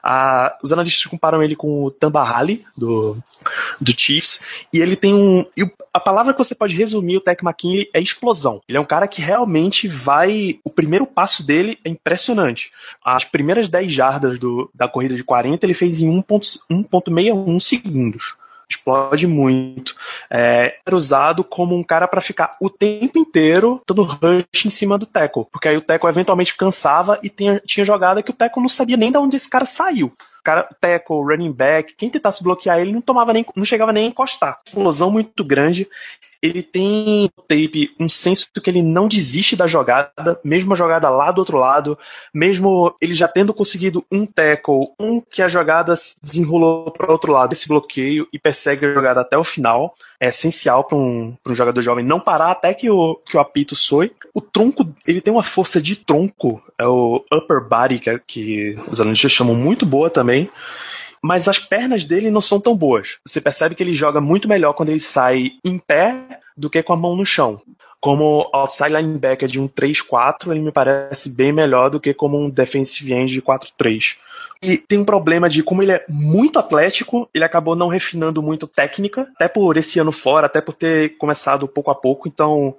[0.02, 3.18] Ah, os analistas comparam ele com o Tamba Hali, do,
[3.82, 5.46] do Chiefs, e ele tem um...
[5.94, 8.62] a palavra que você pode resumir o Tech McKinley é explosão.
[8.68, 10.60] Ele é um cara que realmente vai...
[10.64, 12.72] O primeiro passo dele é impressionante.
[13.04, 18.39] As primeiras 10 jardas do, da corrida de 40 ele fez em 1.61 segundos
[18.70, 19.96] explode muito.
[20.30, 24.98] É, era usado como um cara para ficar o tempo inteiro dando rush em cima
[24.98, 28.62] do Teco, porque aí o Teco eventualmente cansava e tinha, tinha jogada que o Teco
[28.62, 30.14] não sabia nem de onde esse cara saiu.
[30.44, 34.10] Cara, Teco, running back, quem tentasse bloquear ele não tomava nem, não chegava nem a
[34.10, 34.58] encostar.
[34.66, 35.88] Explosão muito grande
[36.42, 41.32] ele tem tape um senso que ele não desiste da jogada, mesmo a jogada lá
[41.32, 41.98] do outro lado,
[42.34, 47.12] mesmo ele já tendo conseguido um tackle, um que a jogada se desenrolou para o
[47.12, 49.96] outro lado, esse bloqueio e persegue a jogada até o final.
[50.20, 53.76] É essencial para um, um jogador jovem não parar até que o, que o apito
[53.76, 54.12] soe.
[54.34, 59.00] O tronco, ele tem uma força de tronco, é o upper body, que, que os
[59.00, 60.50] analistas chamam muito boa também
[61.22, 63.18] mas as pernas dele não são tão boas.
[63.26, 66.16] Você percebe que ele joga muito melhor quando ele sai em pé
[66.56, 67.62] do que com a mão no chão.
[68.02, 72.50] Como outside linebacker de um 3-4, ele me parece bem melhor do que como um
[72.50, 74.18] defensive end de 4-3.
[74.62, 78.68] E tem um problema de como ele é muito atlético, ele acabou não refinando muito
[78.68, 82.76] técnica, até por esse ano fora, até por ter começado pouco a pouco, então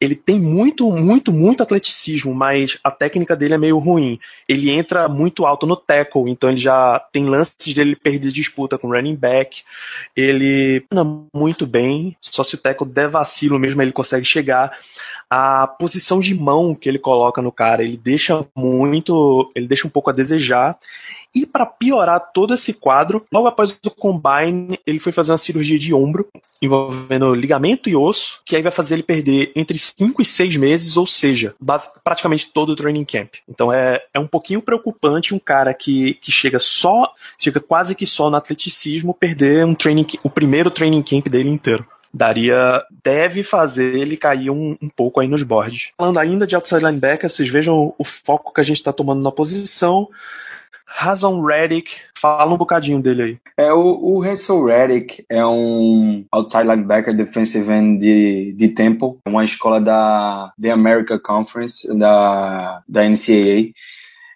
[0.00, 4.18] ele tem muito, muito, muito atleticismo, mas a técnica dele é meio ruim.
[4.48, 8.88] Ele entra muito alto no tackle, então ele já tem lances dele perder disputa com
[8.88, 9.62] running back.
[10.14, 11.04] Ele anda
[11.34, 14.76] muito bem, só se o tackle der vacilo mesmo ele consegue chegar
[15.30, 19.90] a posição de mão que ele coloca no cara, ele deixa muito, ele deixa um
[19.90, 20.78] pouco a desejar.
[21.34, 25.78] E para piorar todo esse quadro, logo após o combine, ele foi fazer uma cirurgia
[25.78, 26.26] de ombro
[26.62, 30.96] envolvendo ligamento e osso, que aí vai fazer ele perder entre 5 e 6 meses,
[30.96, 31.54] ou seja,
[32.02, 33.34] praticamente todo o training camp.
[33.46, 38.06] Então é, é um pouquinho preocupante um cara que, que chega só, chega quase que
[38.06, 41.86] só no atleticismo, perder um training, o primeiro training camp dele inteiro.
[42.16, 45.90] Daria, deve fazer ele cair um, um pouco aí nos boards.
[45.98, 49.30] Falando ainda de outside linebacker, vocês vejam o foco que a gente está tomando na
[49.30, 50.08] posição.
[50.86, 53.38] Razon Reddick, fala um bocadinho dele aí.
[53.56, 59.44] É, o, o Hansel Reddick é um outside linebacker defensive end de, de Temple, uma
[59.44, 63.72] escola da The America Conference, da, da NCAA.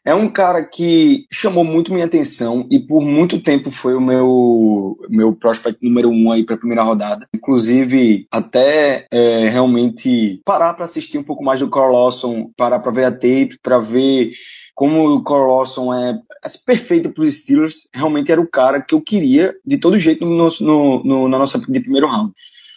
[0.05, 4.97] É um cara que chamou muito minha atenção e por muito tempo foi o meu,
[5.09, 7.27] meu prospect número um aí para a primeira rodada.
[7.35, 12.93] Inclusive, até é, realmente parar para assistir um pouco mais do Carl Lawson, parar para
[12.93, 14.33] ver a tape, para ver
[14.75, 18.95] como o Carl Lawson é assim, perfeito para os Steelers, realmente era o cara que
[18.95, 22.33] eu queria de todo jeito no, no, no, na nossa de primeiro round.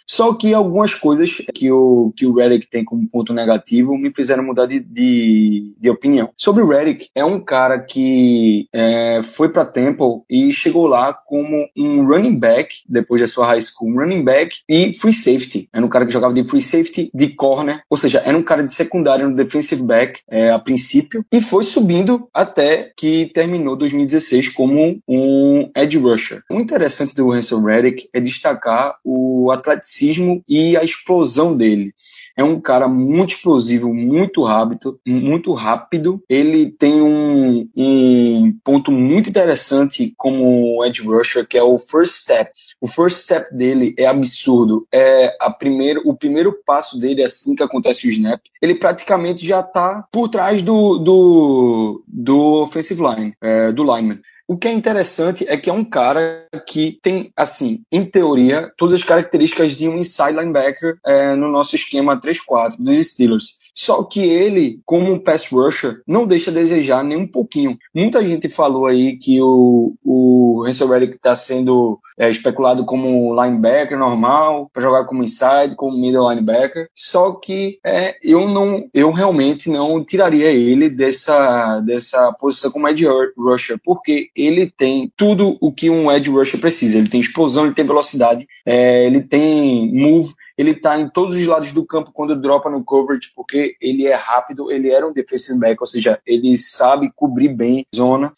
[0.05, 4.43] Só que algumas coisas que o, que o Redick tem como ponto negativo me fizeram
[4.43, 6.29] mudar de, de, de opinião.
[6.37, 11.67] Sobre o Redick, é um cara que é, foi para Temple e chegou lá como
[11.75, 15.69] um running back, depois da sua high school, um running back e free safety.
[15.71, 18.63] Era um cara que jogava de free safety, de corner, ou seja, era um cara
[18.63, 24.49] de secundário no defensive back é, a princípio e foi subindo até que terminou 2016
[24.49, 26.43] como um edge rusher.
[26.49, 31.93] O interessante do Hansel Reddick é destacar o atleticismo atleticismo e a explosão dele.
[32.35, 36.23] É um cara muito explosivo, muito rápido, muito rápido.
[36.27, 42.51] Ele tem um, um ponto muito interessante como edge rusher, que é o first step.
[42.81, 44.87] O first step dele é absurdo.
[44.91, 48.41] É a primeiro, o primeiro passo dele assim que acontece o snap.
[48.61, 54.19] Ele praticamente já está por trás do, do, do offensive line, é, do lineman.
[54.47, 58.93] O que é interessante é que é um cara que tem, assim, em teoria, todas
[58.93, 63.57] as características de um inside linebacker é, no nosso esquema 3-4 dos Steelers.
[63.73, 67.77] Só que ele, como um pass rusher, não deixa a desejar nem um pouquinho.
[67.93, 74.69] Muita gente falou aí que o, o Hansel está sendo é, especulado como linebacker normal,
[74.71, 76.87] para jogar como inside, como middle linebacker.
[76.93, 83.05] Só que é, eu não, eu realmente não tiraria ele dessa, dessa posição como edge
[83.37, 86.97] rusher, porque ele tem tudo o que um edge rusher precisa.
[86.97, 91.45] Ele tem explosão, ele tem velocidade, é, ele tem move, ele está em todos os
[91.45, 95.59] lados do campo quando dropa no coverage, porque ele é rápido, ele era um defensive
[95.59, 98.31] back, ou seja, ele sabe cobrir bem zona.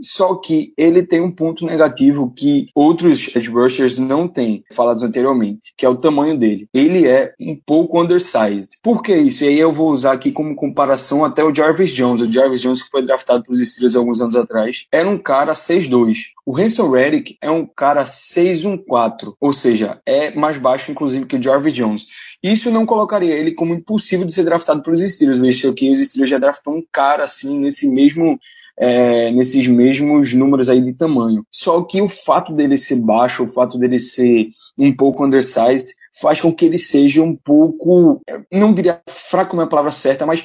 [0.00, 5.72] Só que ele tem um ponto negativo que outros edge rushers não têm, falados anteriormente,
[5.76, 6.68] que é o tamanho dele.
[6.72, 8.78] Ele é um pouco undersized.
[8.82, 9.44] Por que isso?
[9.44, 12.22] E aí eu vou usar aqui como comparação até o Jarvis Jones.
[12.22, 16.36] O Jarvis Jones que foi draftado pelos Steelers alguns anos atrás, era um cara 6'2".
[16.44, 21.42] O Hanson Reddick é um cara 6'1'4", ou seja, é mais baixo inclusive que o
[21.42, 22.06] Jarvis Jones.
[22.42, 26.30] Isso não colocaria ele como impossível de ser draftado pelos Steelers, visto que os Steelers
[26.30, 28.38] já draftam um cara assim nesse mesmo
[28.78, 31.44] é, nesses mesmos números aí de tamanho.
[31.50, 35.88] Só que o fato dele ser baixo, o fato dele ser um pouco undersized,
[36.20, 40.26] faz com que ele seja um pouco, não diria fraco não é a palavra certa,
[40.26, 40.44] mas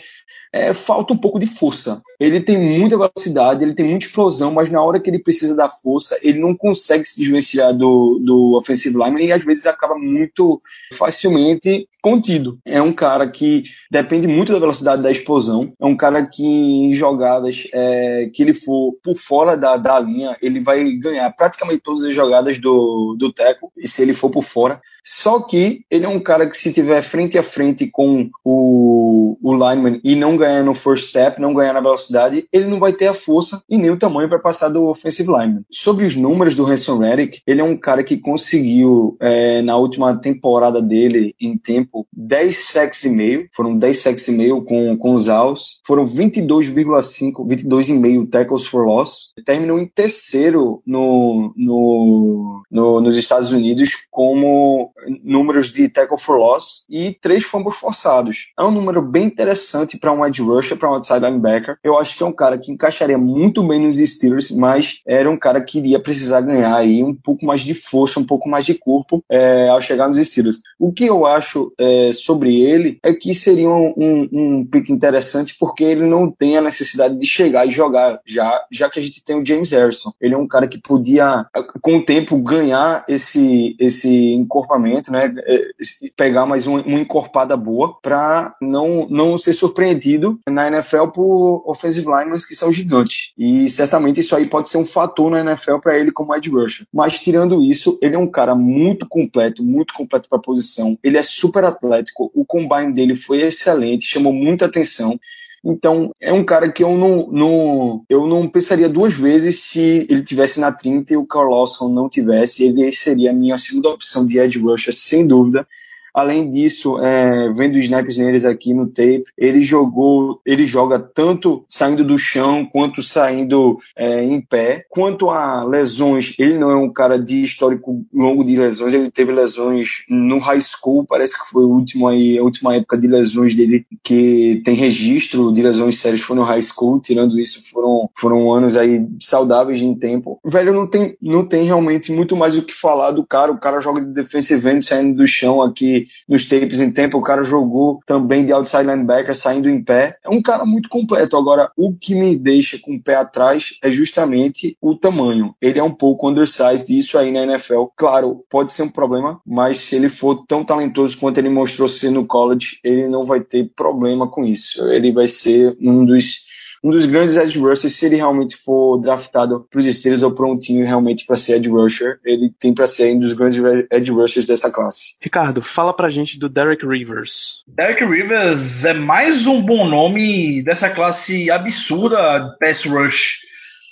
[0.54, 2.02] é, falta um pouco de força.
[2.20, 5.70] Ele tem muita velocidade, ele tem muita explosão, mas na hora que ele precisa da
[5.70, 10.62] força, ele não consegue se desvencilhar do, do offensive lineman e às vezes acaba muito
[10.94, 12.60] facilmente contido.
[12.66, 16.94] É um cara que depende muito da velocidade da explosão, é um cara que em
[16.94, 22.04] jogadas é, que ele for por fora da, da linha, ele vai ganhar praticamente todas
[22.04, 24.82] as jogadas do, do teco, e se ele for por fora.
[25.04, 29.54] Só que ele é um cara que se tiver frente a frente com o, o
[29.54, 33.08] lineman e não ganhar no first step, não ganhar na velocidade, ele não vai ter
[33.08, 35.64] a força e nem o tamanho para passar do offensive lineman.
[35.72, 40.16] Sobre os números do Hanson Reddick, ele é um cara que conseguiu é, na última
[40.18, 45.16] temporada dele em tempo 10 sacks e meio, foram 10 sacks e meio com, com
[45.16, 53.18] os Alls, foram 22,5, 22,5 tackles for loss, terminou em terceiro no, no, no, nos
[53.18, 54.91] Estados Unidos como
[55.24, 58.48] números de tackle for loss e três fumbles forçados.
[58.58, 61.78] É um número bem interessante para um edge rusher, para um outside linebacker.
[61.84, 65.38] Eu acho que é um cara que encaixaria muito bem nos Steelers, mas era um
[65.38, 68.74] cara que iria precisar ganhar aí um pouco mais de força, um pouco mais de
[68.74, 70.62] corpo é, ao chegar nos Steelers.
[70.80, 75.84] O que eu acho é, sobre ele é que seria um, um, um interessante porque
[75.84, 79.40] ele não tem a necessidade de chegar e jogar, já, já que a gente tem
[79.40, 80.12] o James Harrison.
[80.20, 81.46] Ele é um cara que podia,
[81.82, 84.81] com o tempo, ganhar esse, esse encorpamento
[85.12, 85.34] né?
[85.46, 85.68] É,
[86.16, 92.08] pegar mais uma, uma encorpada boa para não, não ser surpreendido na NFL por offensive
[92.08, 93.34] linemen que são gigantes.
[93.38, 96.86] E certamente isso aí pode ser um fator na NFL para ele como edge rusher.
[96.94, 100.98] Mas tirando isso, ele é um cara muito completo, muito completo para a posição.
[101.04, 102.32] Ele é super atlético.
[102.34, 105.20] O combine dele foi excelente, chamou muita atenção.
[105.64, 110.24] Então, é um cara que eu não, não, eu não pensaria duas vezes se ele
[110.24, 112.64] tivesse na 30 e o Carl Lawson não tivesse.
[112.66, 115.68] Ele seria a minha segunda opção de edge rusher, sem dúvida.
[116.14, 122.04] Além disso, é, vendo snaps neles aqui no tape, ele jogou, ele joga tanto saindo
[122.04, 124.86] do chão quanto saindo é, em pé.
[124.90, 128.94] Quanto a lesões, ele não é um cara de histórico longo de lesões.
[128.94, 132.98] Ele teve lesões no high school, parece que foi o último aí, a última época
[132.98, 137.00] de lesões dele que tem registro de lesões sérias foi no high school.
[137.00, 140.40] Tirando isso, foram foram anos aí saudáveis em tempo.
[140.44, 143.52] Velho, não tem não tem realmente muito mais o que falar do cara.
[143.52, 147.22] O cara joga de defensive end saindo do chão aqui nos tapes em tempo, o
[147.22, 150.18] cara jogou também de outside linebacker saindo em pé.
[150.24, 151.38] É um cara muito completo.
[151.38, 155.56] Agora, o que me deixa com o pé atrás é justamente o tamanho.
[155.62, 157.86] Ele é um pouco undersized, isso aí na NFL.
[157.96, 162.12] Claro, pode ser um problema, mas se ele for tão talentoso quanto ele mostrou ser
[162.12, 164.88] no college, ele não vai ter problema com isso.
[164.90, 166.51] Ele vai ser um dos
[166.84, 170.86] um dos grandes edge rushers, se ele realmente for draftado para os Steelers ou prontinho
[170.86, 173.62] realmente para ser edge rusher, ele tem para ser um dos grandes
[173.92, 175.16] edge rushers dessa classe.
[175.22, 177.64] Ricardo, fala pra gente do Derek Rivers.
[177.68, 183.42] Derek Rivers é mais um bom nome dessa classe absurda de pass rush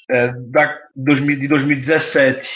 [0.10, 2.50] é, da, de 2017.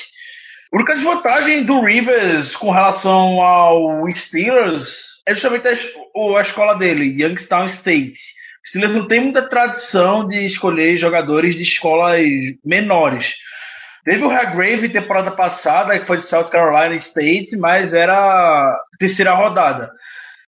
[0.71, 7.21] A única desvantagem do Rivers com relação ao Steelers é justamente a, a escola dele,
[7.21, 8.19] Youngstown State
[8.65, 12.21] Steelers não tem muita tradição de escolher jogadores de escolas
[12.65, 13.35] menores.
[14.05, 19.91] Teve o Hargrave temporada passada, que foi de South Carolina State, mas era terceira rodada.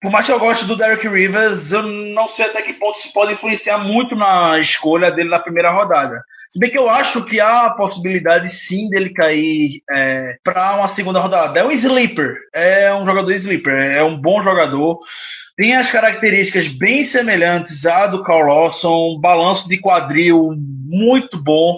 [0.02, 3.14] Por mais que eu goste do Derek Rivers, eu não sei até que ponto isso
[3.14, 6.22] pode influenciar muito na escolha dele na primeira rodada.
[6.56, 10.88] Se bem que eu acho que há a possibilidade sim dele cair é, para uma
[10.88, 11.60] segunda rodada.
[11.60, 15.00] É um sleeper, é um jogador sleeper, é um bom jogador.
[15.58, 20.54] Tem as características bem semelhantes à do Carl Lawson, balanço de quadril
[20.86, 21.78] muito bom,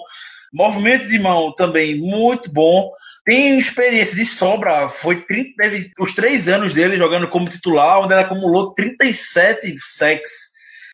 [0.53, 2.91] movimento de mão também muito bom.
[3.25, 8.13] Tem experiência de sobra, foi 30, teve os três anos dele jogando como titular, onde
[8.13, 10.46] ele acumulou 37 sacks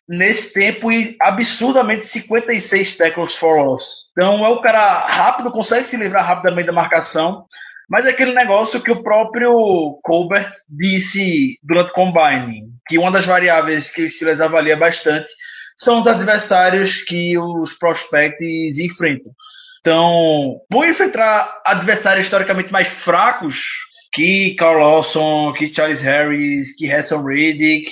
[0.08, 4.10] nesse tempo e absurdamente 56 tackles for loss.
[4.12, 7.44] Então é um cara rápido, consegue se livrar rapidamente da marcação.
[7.88, 13.26] Mas é aquele negócio que o próprio Colbert disse durante o Combine, que uma das
[13.26, 15.28] variáveis que o Steelers avalia bastante
[15.76, 19.32] são os adversários que os prospects enfrentam.
[19.80, 27.22] Então, vão enfrentar adversários historicamente mais fracos que Carl Lawson, que Charles Harris, que Hassan
[27.22, 27.90] Reddick.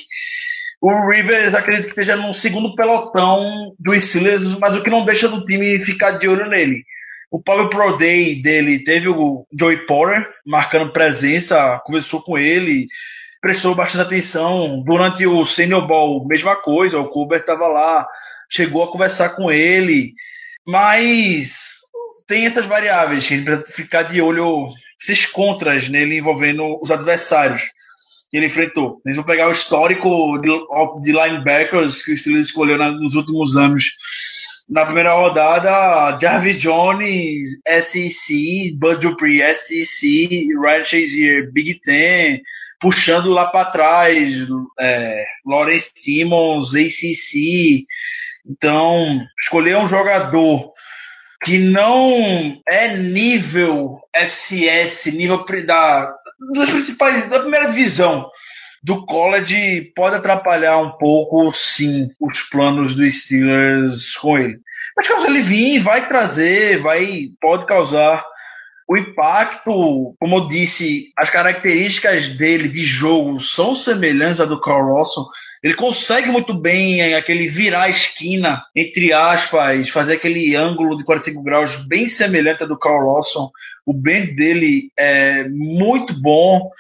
[0.83, 5.29] O Rivers acredito que esteja no segundo pelotão do Steelers, mas o que não deixa
[5.29, 6.85] do time ficar de olho nele.
[7.31, 12.89] O Power Pro Day dele teve o Joey Porter marcando presença, conversou com ele,
[13.41, 14.83] prestou bastante atenção.
[14.85, 18.05] Durante o Senior Ball, mesma coisa, o Kuber estava lá,
[18.51, 20.13] chegou a conversar com ele,
[20.67, 21.77] mas
[22.27, 24.69] tem essas variáveis que a gente precisa ficar de olho,
[25.01, 27.71] esses contras nele envolvendo os adversários
[28.33, 28.99] que ele enfrentou.
[29.05, 33.85] Eles vão pegar o histórico de, linebackers que o Steelers escolheu nos últimos anos
[34.67, 42.41] na primeira rodada, Jarvis Jones, SEC, Bud Dupree, SEC, Ryan Shazier, Big Ten,
[42.81, 44.35] puxando lá para trás,
[44.81, 47.85] é, Lawrence Simmons, ACC.
[48.49, 50.73] Então, escolher um jogador
[51.45, 56.15] que não é nível FCS, nível da,
[56.71, 58.31] principais, da primeira divisão,
[58.83, 64.59] do college pode atrapalhar um pouco, sim, os planos dos Steelers com ele.
[64.97, 68.25] Mas caso ele vir, vai trazer, vai, pode causar
[68.89, 74.95] o impacto, como eu disse, as características dele de jogo são semelhantes à do Carl
[74.95, 75.25] Lawson.
[75.63, 81.43] Ele consegue muito bem aquele virar a esquina, entre aspas, fazer aquele ângulo de 45
[81.43, 83.51] graus bem semelhante ao do Carl Lawson.
[83.85, 86.71] O bend dele é muito bom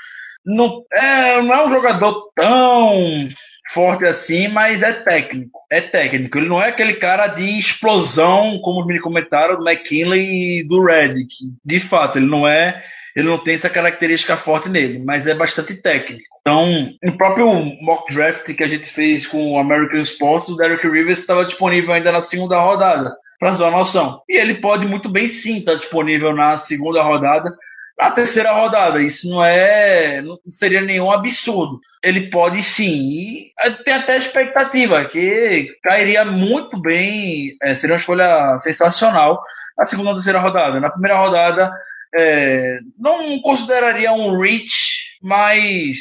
[0.44, 3.28] não é, não é um jogador tão
[3.70, 5.60] forte assim, mas é técnico.
[5.70, 6.36] É técnico.
[6.36, 11.34] Ele não é aquele cara de explosão, como me comentaram, do McKinley e do Redick.
[11.64, 12.82] De fato, ele não é.
[13.14, 16.24] Ele não tem essa característica forte nele, mas é bastante técnico.
[16.40, 16.66] Então,
[17.02, 17.46] no próprio
[17.82, 21.94] mock draft que a gente fez com o American Sports, o Derek Rivers estava disponível
[21.94, 24.22] ainda na segunda rodada, para sua noção.
[24.28, 27.52] E ele pode muito bem sim estar disponível na segunda rodada,
[27.98, 29.02] na terceira rodada.
[29.02, 30.22] Isso não é.
[30.22, 31.80] não seria nenhum absurdo.
[32.04, 32.86] Ele pode sim.
[32.86, 33.52] E
[33.84, 37.56] tem até expectativa que cairia muito bem.
[37.60, 39.42] É, seria uma escolha sensacional
[39.76, 40.78] na segunda ou terceira rodada.
[40.78, 41.74] Na primeira rodada,
[42.14, 45.96] é, não consideraria um reach, mas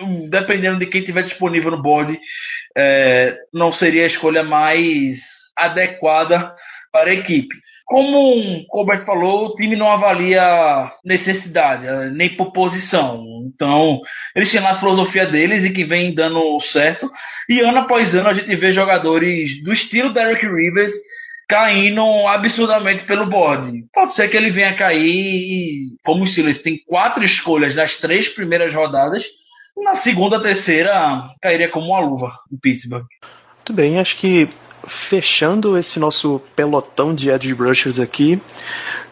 [0.00, 2.18] hum, dependendo de quem tiver disponível no board,
[2.74, 6.54] é, não seria a escolha mais adequada
[6.96, 7.54] para a equipe.
[7.84, 13.22] Como o Colbert falou, o time não avalia necessidade, eh, nem por posição.
[13.46, 14.00] Então,
[14.34, 17.10] eles têm lá a filosofia deles e que vem dando certo.
[17.48, 20.94] E ano após ano a gente vê jogadores do estilo Derek Rivers
[21.48, 23.84] caindo absurdamente pelo board.
[23.94, 28.28] Pode ser que ele venha cair e, como o Silas tem quatro escolhas nas três
[28.28, 29.26] primeiras rodadas,
[29.76, 33.06] na segunda, terceira, cairia como uma luva em Pittsburgh.
[33.58, 34.48] Muito bem, acho que
[34.86, 38.40] fechando esse nosso pelotão de edge rushers aqui,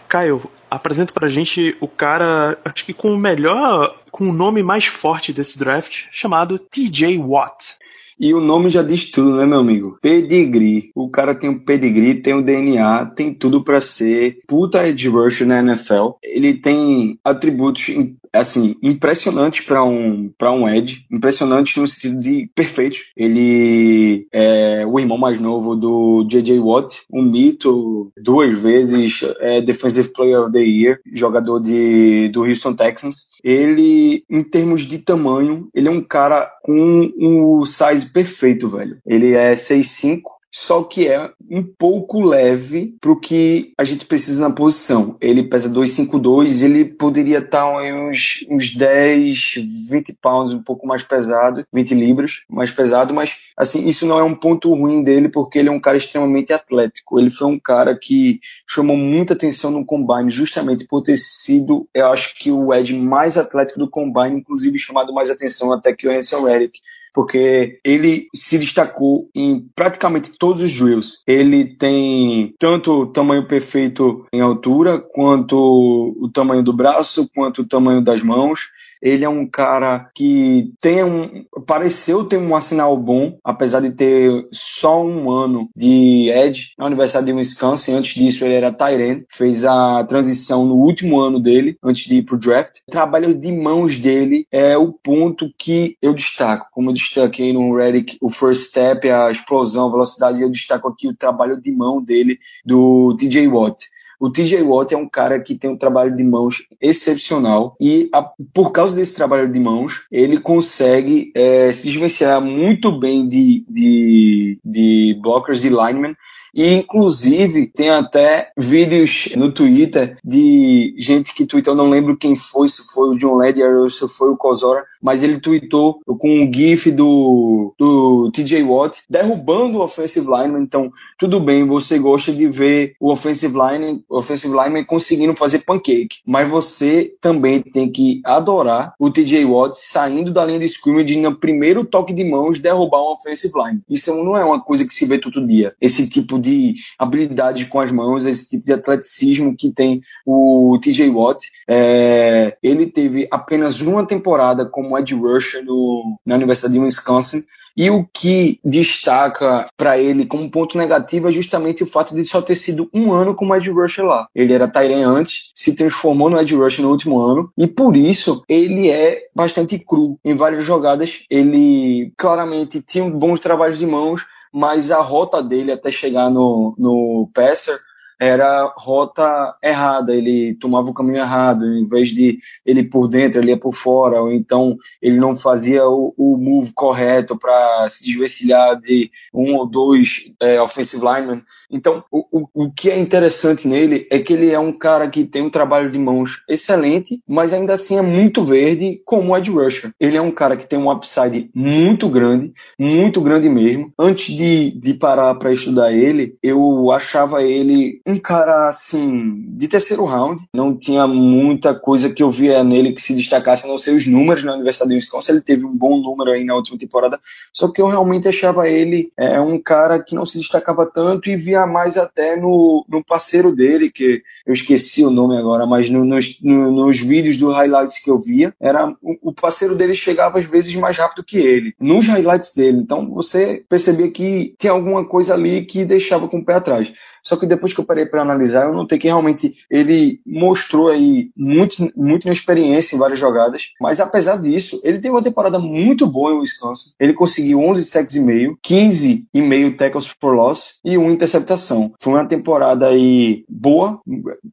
[0.09, 4.87] Caio, apresenta pra gente o cara, acho que com o melhor, com o nome mais
[4.87, 7.77] forte desse draft, chamado TJ Watt.
[8.19, 9.99] E o nome já diz tudo, né, meu amigo?
[10.01, 10.91] Pedigree.
[10.95, 14.87] O cara tem o um pedigree, tem o um DNA, tem tudo para ser puta
[14.87, 16.13] edge rusher na NFL.
[16.23, 17.91] Ele tem atributos
[18.35, 22.99] assim, impressionante para um para um Ed, impressionante no sentido de perfeito.
[23.17, 30.13] Ele é o irmão mais novo do JJ Watt, um mito, duas vezes é, Defensive
[30.13, 33.29] Player of the Year, jogador de do Houston Texans.
[33.43, 38.99] Ele, em termos de tamanho, ele é um cara com um size perfeito, velho.
[39.07, 40.23] Ele é 6'5",
[40.57, 45.17] só que é um pouco leve para o que a gente precisa na posição.
[45.21, 49.55] Ele pesa 252, ele poderia estar tá uns, uns 10,
[49.89, 54.23] 20 pounds, um pouco mais pesado, 20 libras, mais pesado, mas assim, isso não é
[54.23, 57.19] um ponto ruim dele, porque ele é um cara extremamente atlético.
[57.19, 62.07] Ele foi um cara que chamou muita atenção no combine, justamente por ter sido, eu
[62.13, 66.17] acho que o Ed mais atlético do combine, inclusive chamado mais atenção até que o
[66.17, 66.79] Hansel Reddick
[67.15, 71.23] porque ele se destacou em praticamente todos os drills.
[71.27, 77.67] Ele tem tanto o tamanho perfeito em altura, quanto o tamanho do braço, quanto o
[77.67, 78.69] tamanho das mãos.
[79.05, 81.45] Ele é um cara que tem um.
[81.67, 87.27] pareceu ter um arsenal bom, apesar de ter só um ano de Edge na Universidade
[87.27, 87.93] de Wisconsin.
[87.93, 92.23] Antes disso, ele era Tyrant, fez a transição no último ano dele, antes de ir
[92.23, 92.79] pro draft.
[92.89, 96.69] O trabalho de mãos dele é o ponto que eu destaco.
[96.73, 101.09] Como eu destaquei no Reddick, o first step, a explosão, a velocidade, eu destaco aqui
[101.09, 103.85] o trabalho de mão dele, do TJ Watt.
[104.19, 108.23] O TJ Watt é um cara que tem um trabalho de mãos excepcional e a,
[108.53, 114.59] por causa desse trabalho de mãos, ele consegue é, se desvencilhar muito bem de, de,
[114.65, 116.17] de blockers e linemen
[116.55, 122.69] e, inclusive, tem até vídeos no Twitter de gente que tweetou, não lembro quem foi,
[122.69, 126.51] se foi o John Ledger ou se foi o Kozora, mas ele tweetou com um
[126.53, 130.63] gif do, do TJ Watt derrubando o offensive lineman.
[130.63, 135.61] Então, tudo bem, você gosta de ver o offensive line, o offensive lineman conseguindo fazer
[135.61, 141.21] pancake, mas você também tem que adorar o TJ Watt saindo da linha de scrimmage
[141.21, 143.83] no primeiro toque de mãos derrubar um offensive line.
[143.89, 145.75] Isso não é uma coisa que se vê todo dia.
[145.81, 151.11] Esse tipo de habilidade com as mãos, esse tipo de atleticismo que tem o TJ
[151.11, 151.51] Watt.
[151.69, 157.43] É, ele teve apenas uma temporada como edge rusher no, na Universidade de Wisconsin,
[157.77, 162.41] e o que destaca para ele como ponto negativo é justamente o fato de só
[162.41, 164.29] ter sido um ano como edge rusher lá.
[164.35, 168.45] Ele era Tyrion antes, se transformou no edge rusher no último ano e por isso
[168.49, 171.25] ele é bastante cru em várias jogadas.
[171.29, 174.25] Ele claramente tinha bons trabalhos de mãos,
[174.55, 177.77] mas a rota dele até chegar no, no passer
[178.21, 183.51] era rota errada, ele tomava o caminho errado, em vez de ele por dentro, ele
[183.51, 188.81] ia por fora, ou então ele não fazia o, o move correto para se desvencilhar
[188.81, 191.43] de um ou dois é, offensive linemen.
[191.75, 195.25] Então, o, o, o que é interessante nele é que ele é um cara que
[195.25, 199.91] tem um trabalho de mãos excelente, mas ainda assim é muito verde como Ed rusher.
[199.99, 203.93] Ele é um cara que tem um upside muito grande, muito grande mesmo.
[203.99, 210.05] Antes de, de parar para estudar ele, eu achava ele um cara assim de terceiro
[210.05, 210.45] round.
[210.55, 214.07] Não tinha muita coisa que eu via nele que se destacasse, a não ser os
[214.07, 215.33] números na Universidade de Wisconsin.
[215.33, 217.19] Ele teve um bom número aí na última temporada,
[217.53, 221.37] só que eu realmente achava ele é, um cara que não se destacava tanto e
[221.37, 226.05] via mais até no, no parceiro dele, que eu esqueci o nome agora, mas no,
[226.05, 230.39] nos, no, nos vídeos do highlights que eu via, era o, o parceiro dele chegava
[230.39, 232.79] às vezes mais rápido que ele, nos highlights dele.
[232.79, 236.93] Então você percebia que tinha alguma coisa ali que deixava com o pé atrás.
[237.25, 241.31] Só que depois que eu parei para analisar, eu notei que realmente ele mostrou aí
[241.37, 243.71] muito, muito experiência em várias jogadas.
[243.81, 246.93] Mas apesar disso, ele teve uma temporada muito boa em Wisconsin.
[247.01, 251.93] Ele conseguiu 11 sacks e meio, 15 e meio tackles for loss e uma interceptação.
[251.99, 254.01] Foi uma temporada aí boa,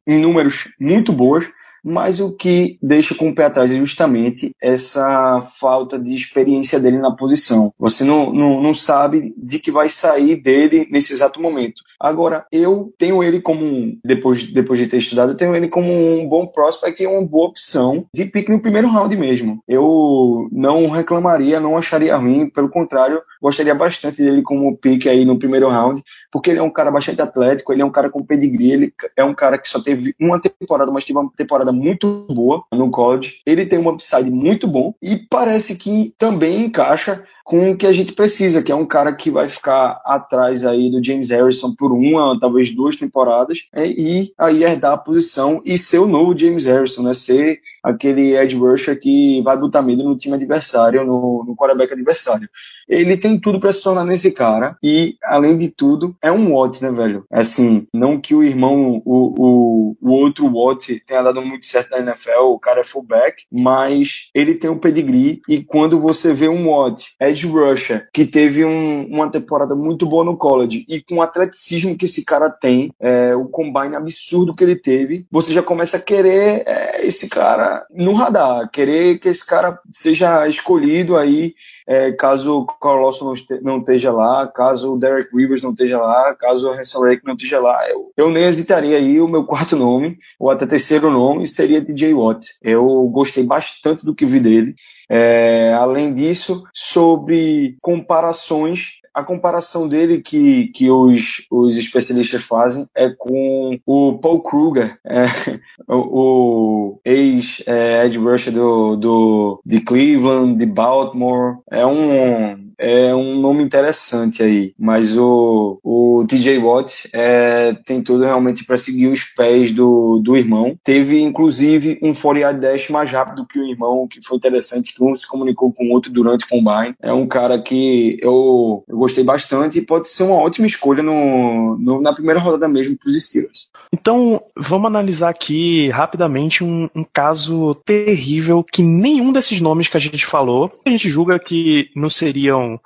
[0.06, 1.46] em números muito boas
[1.84, 6.98] mas o que deixa com o pé atrás é justamente essa falta de experiência dele
[6.98, 7.72] na posição.
[7.78, 11.82] Você não, não, não sabe de que vai sair dele nesse exato momento.
[11.98, 15.92] Agora, eu tenho ele como um, depois, depois de ter estudado, eu tenho ele como
[15.92, 19.62] um bom prospect e uma boa opção de pick no primeiro round mesmo.
[19.68, 25.38] Eu não reclamaria, não acharia ruim, pelo contrário, gostaria bastante dele como pick aí no
[25.38, 28.72] primeiro round, porque ele é um cara bastante atlético, ele é um cara com pedigree,
[28.72, 32.64] ele é um cara que só teve uma temporada, mas teve uma temporada muito boa
[32.72, 33.40] no college.
[33.46, 37.92] Ele tem um upside muito bom e parece que também encaixa com o que a
[37.92, 41.92] gente precisa, que é um cara que vai ficar atrás aí do James Harrison por
[41.92, 46.64] uma, talvez duas temporadas, é, e aí herdar a posição e ser o novo James
[46.64, 47.14] Harrison, né?
[47.14, 52.48] Ser aquele edge rusher que vai botar medo no time adversário, no, no quarterback adversário.
[52.88, 56.82] Ele tem tudo para se tornar nesse cara e, além de tudo, é um Watt,
[56.82, 57.24] né, velho?
[57.30, 61.98] Assim, não que o irmão, o, o, o outro Watt tenha dado muito certo na
[61.98, 66.68] NFL, o cara é fullback, mas ele tem um pedigree e quando você vê um
[66.68, 71.22] Watt, edge rusher, que teve um, uma temporada muito boa no college e com o
[71.22, 75.96] atleticismo que esse cara tem, é, o combine absurdo que ele teve, você já começa
[75.96, 81.54] a querer é, esse cara no radar, querer que esse cara seja escolhido aí
[81.86, 85.72] é, caso o Carl Lawson não, este, não, esteja lá, caso o Derek Rivers não
[85.72, 89.28] esteja lá, caso o Hanson Rake não esteja lá, eu, eu nem hesitaria aí, o
[89.28, 92.46] meu quarto nome, ou até terceiro nome, seria TJ Watt.
[92.62, 94.74] Eu gostei bastante do que vi dele.
[95.08, 103.10] É, além disso, sobre comparações a comparação dele que, que os, os especialistas fazem é
[103.10, 105.24] com o Paul Kruger, é,
[105.88, 111.58] o, o ex-Ed é, rusher do, do, de Cleveland, de Baltimore.
[111.70, 118.24] É um, é um nome interessante aí, mas o, o TJ Watt é, tem tudo
[118.24, 120.76] realmente para seguir os pés do, do irmão.
[120.82, 125.14] Teve inclusive um 40 dash mais rápido que o irmão, que foi interessante, que um
[125.14, 126.94] se comunicou com o outro durante o combine.
[127.00, 131.76] É um cara que eu, eu gostei bastante e pode ser uma ótima escolha no,
[131.76, 133.70] no na primeira rodada mesmo para os Steelers.
[133.92, 140.00] Então, vamos analisar aqui rapidamente um, um, caso terrível que nenhum desses nomes que a
[140.00, 142.80] gente falou, a gente julga que não seriam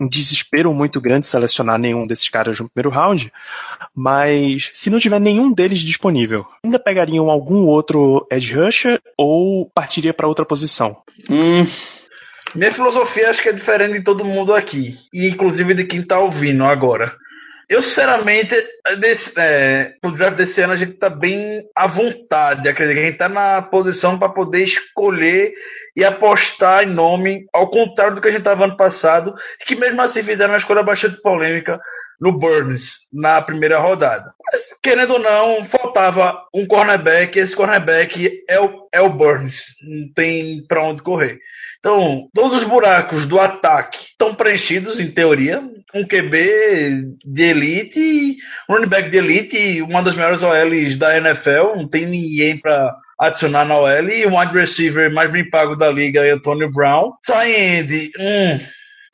[0.00, 3.32] um desespero muito grande selecionar nenhum desses caras no primeiro round,
[3.94, 10.12] mas se não tiver nenhum deles disponível, ainda pegariam algum outro edge rusher ou partiria
[10.12, 10.96] para outra posição?
[11.30, 11.66] Hum,
[12.56, 16.18] minha filosofia acho que é diferente de todo mundo aqui, e inclusive de quem está
[16.18, 17.14] ouvindo agora.
[17.68, 18.54] Eu, sinceramente,
[19.00, 22.68] desse, é, pro draft desse ano a gente tá bem à vontade.
[22.68, 25.52] Acredito a gente tá na posição para poder escolher
[25.96, 29.34] e apostar em nome, ao contrário do que a gente tava ano passado,
[29.66, 31.80] que mesmo assim fizeram uma escolha bastante polêmica
[32.20, 34.32] no Burns na primeira rodada.
[34.52, 39.74] Mas, querendo ou não, faltava um cornerback, e esse cornerback é o, é o Burns.
[39.82, 41.38] Não tem para onde correr.
[41.78, 45.62] Então, todos os buracos do ataque estão preenchidos, em teoria.
[45.94, 48.36] Um QB de elite,
[48.68, 51.76] um running back de elite, uma das melhores OLs da NFL.
[51.76, 54.08] Não tem ninguém para adicionar na OL.
[54.08, 57.12] E um wide receiver mais bem pago da liga Antonio Brown.
[57.24, 58.58] Tie um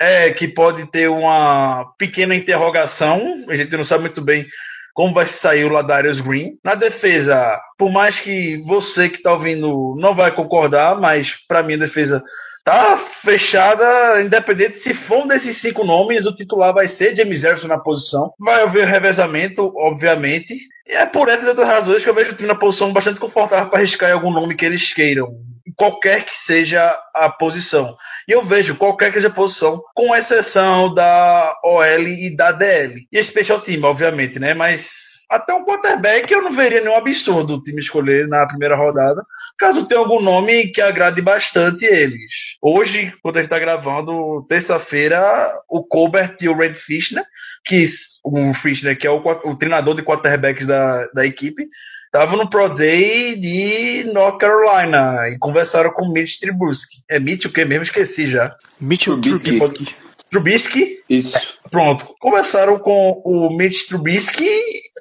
[0.02, 3.44] é que pode ter uma pequena interrogação.
[3.48, 4.46] A gente não sabe muito bem
[4.92, 6.58] como vai sair o Ladarius Green.
[6.64, 11.74] Na defesa, por mais que você que está ouvindo não vai concordar, mas para mim
[11.74, 12.22] a defesa
[12.64, 17.68] tá fechada, independente se for um desses cinco nomes, o titular vai ser James Harrison
[17.68, 18.32] na posição.
[18.38, 20.54] Vai haver revezamento, obviamente.
[20.86, 23.68] E é por essas outras razões que eu vejo o time na posição bastante confortável
[23.68, 25.28] para arriscar em algum nome que eles queiram,
[25.76, 27.96] qualquer que seja a posição.
[28.28, 33.06] E eu vejo qualquer que seja a posição, com exceção da OL e da DL.
[33.12, 34.54] E especial time, obviamente, né?
[34.54, 39.24] Mas até um quarterback eu não veria nenhum absurdo o time escolher na primeira rodada,
[39.58, 42.56] caso tenha algum nome que agrade bastante eles.
[42.60, 47.24] Hoje, quando a gente está gravando, terça-feira, o Colbert e o Red Fishner,
[47.64, 47.82] que
[48.22, 51.66] o Fishner, que é o, o treinador de quarterbacks da, da equipe,
[52.06, 56.98] estavam no Pro Day de North Carolina e conversaram com o Mitch Trubisky.
[57.08, 57.84] É Mitch o que mesmo?
[57.84, 58.54] Esqueci já.
[58.78, 59.58] Mitch Trubisky.
[59.58, 59.96] Trubisky.
[60.30, 60.98] Trubisky.
[61.08, 61.58] Isso.
[61.70, 62.14] Pronto.
[62.18, 64.48] Conversaram com o Mitch Trubisky.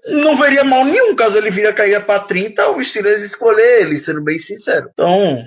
[0.09, 3.99] Não veria mal nenhum caso ele vir a cair para 30, o Steelers escolher ele,
[3.99, 4.89] sendo bem sincero.
[4.93, 5.43] Então,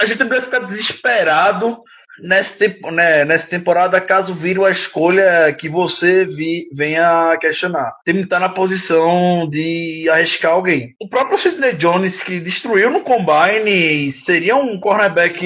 [0.00, 1.78] a gente não deve ficar desesperado
[2.20, 7.92] nessa, tempo, né, nessa temporada caso vire a escolha que você vi, venha questionar.
[8.04, 10.94] Tem que estar na posição de arriscar alguém.
[11.00, 15.44] O próprio Sidney Jones, que destruiu no Combine, seria um cornerback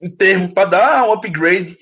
[0.00, 1.76] em termo para dar um upgrade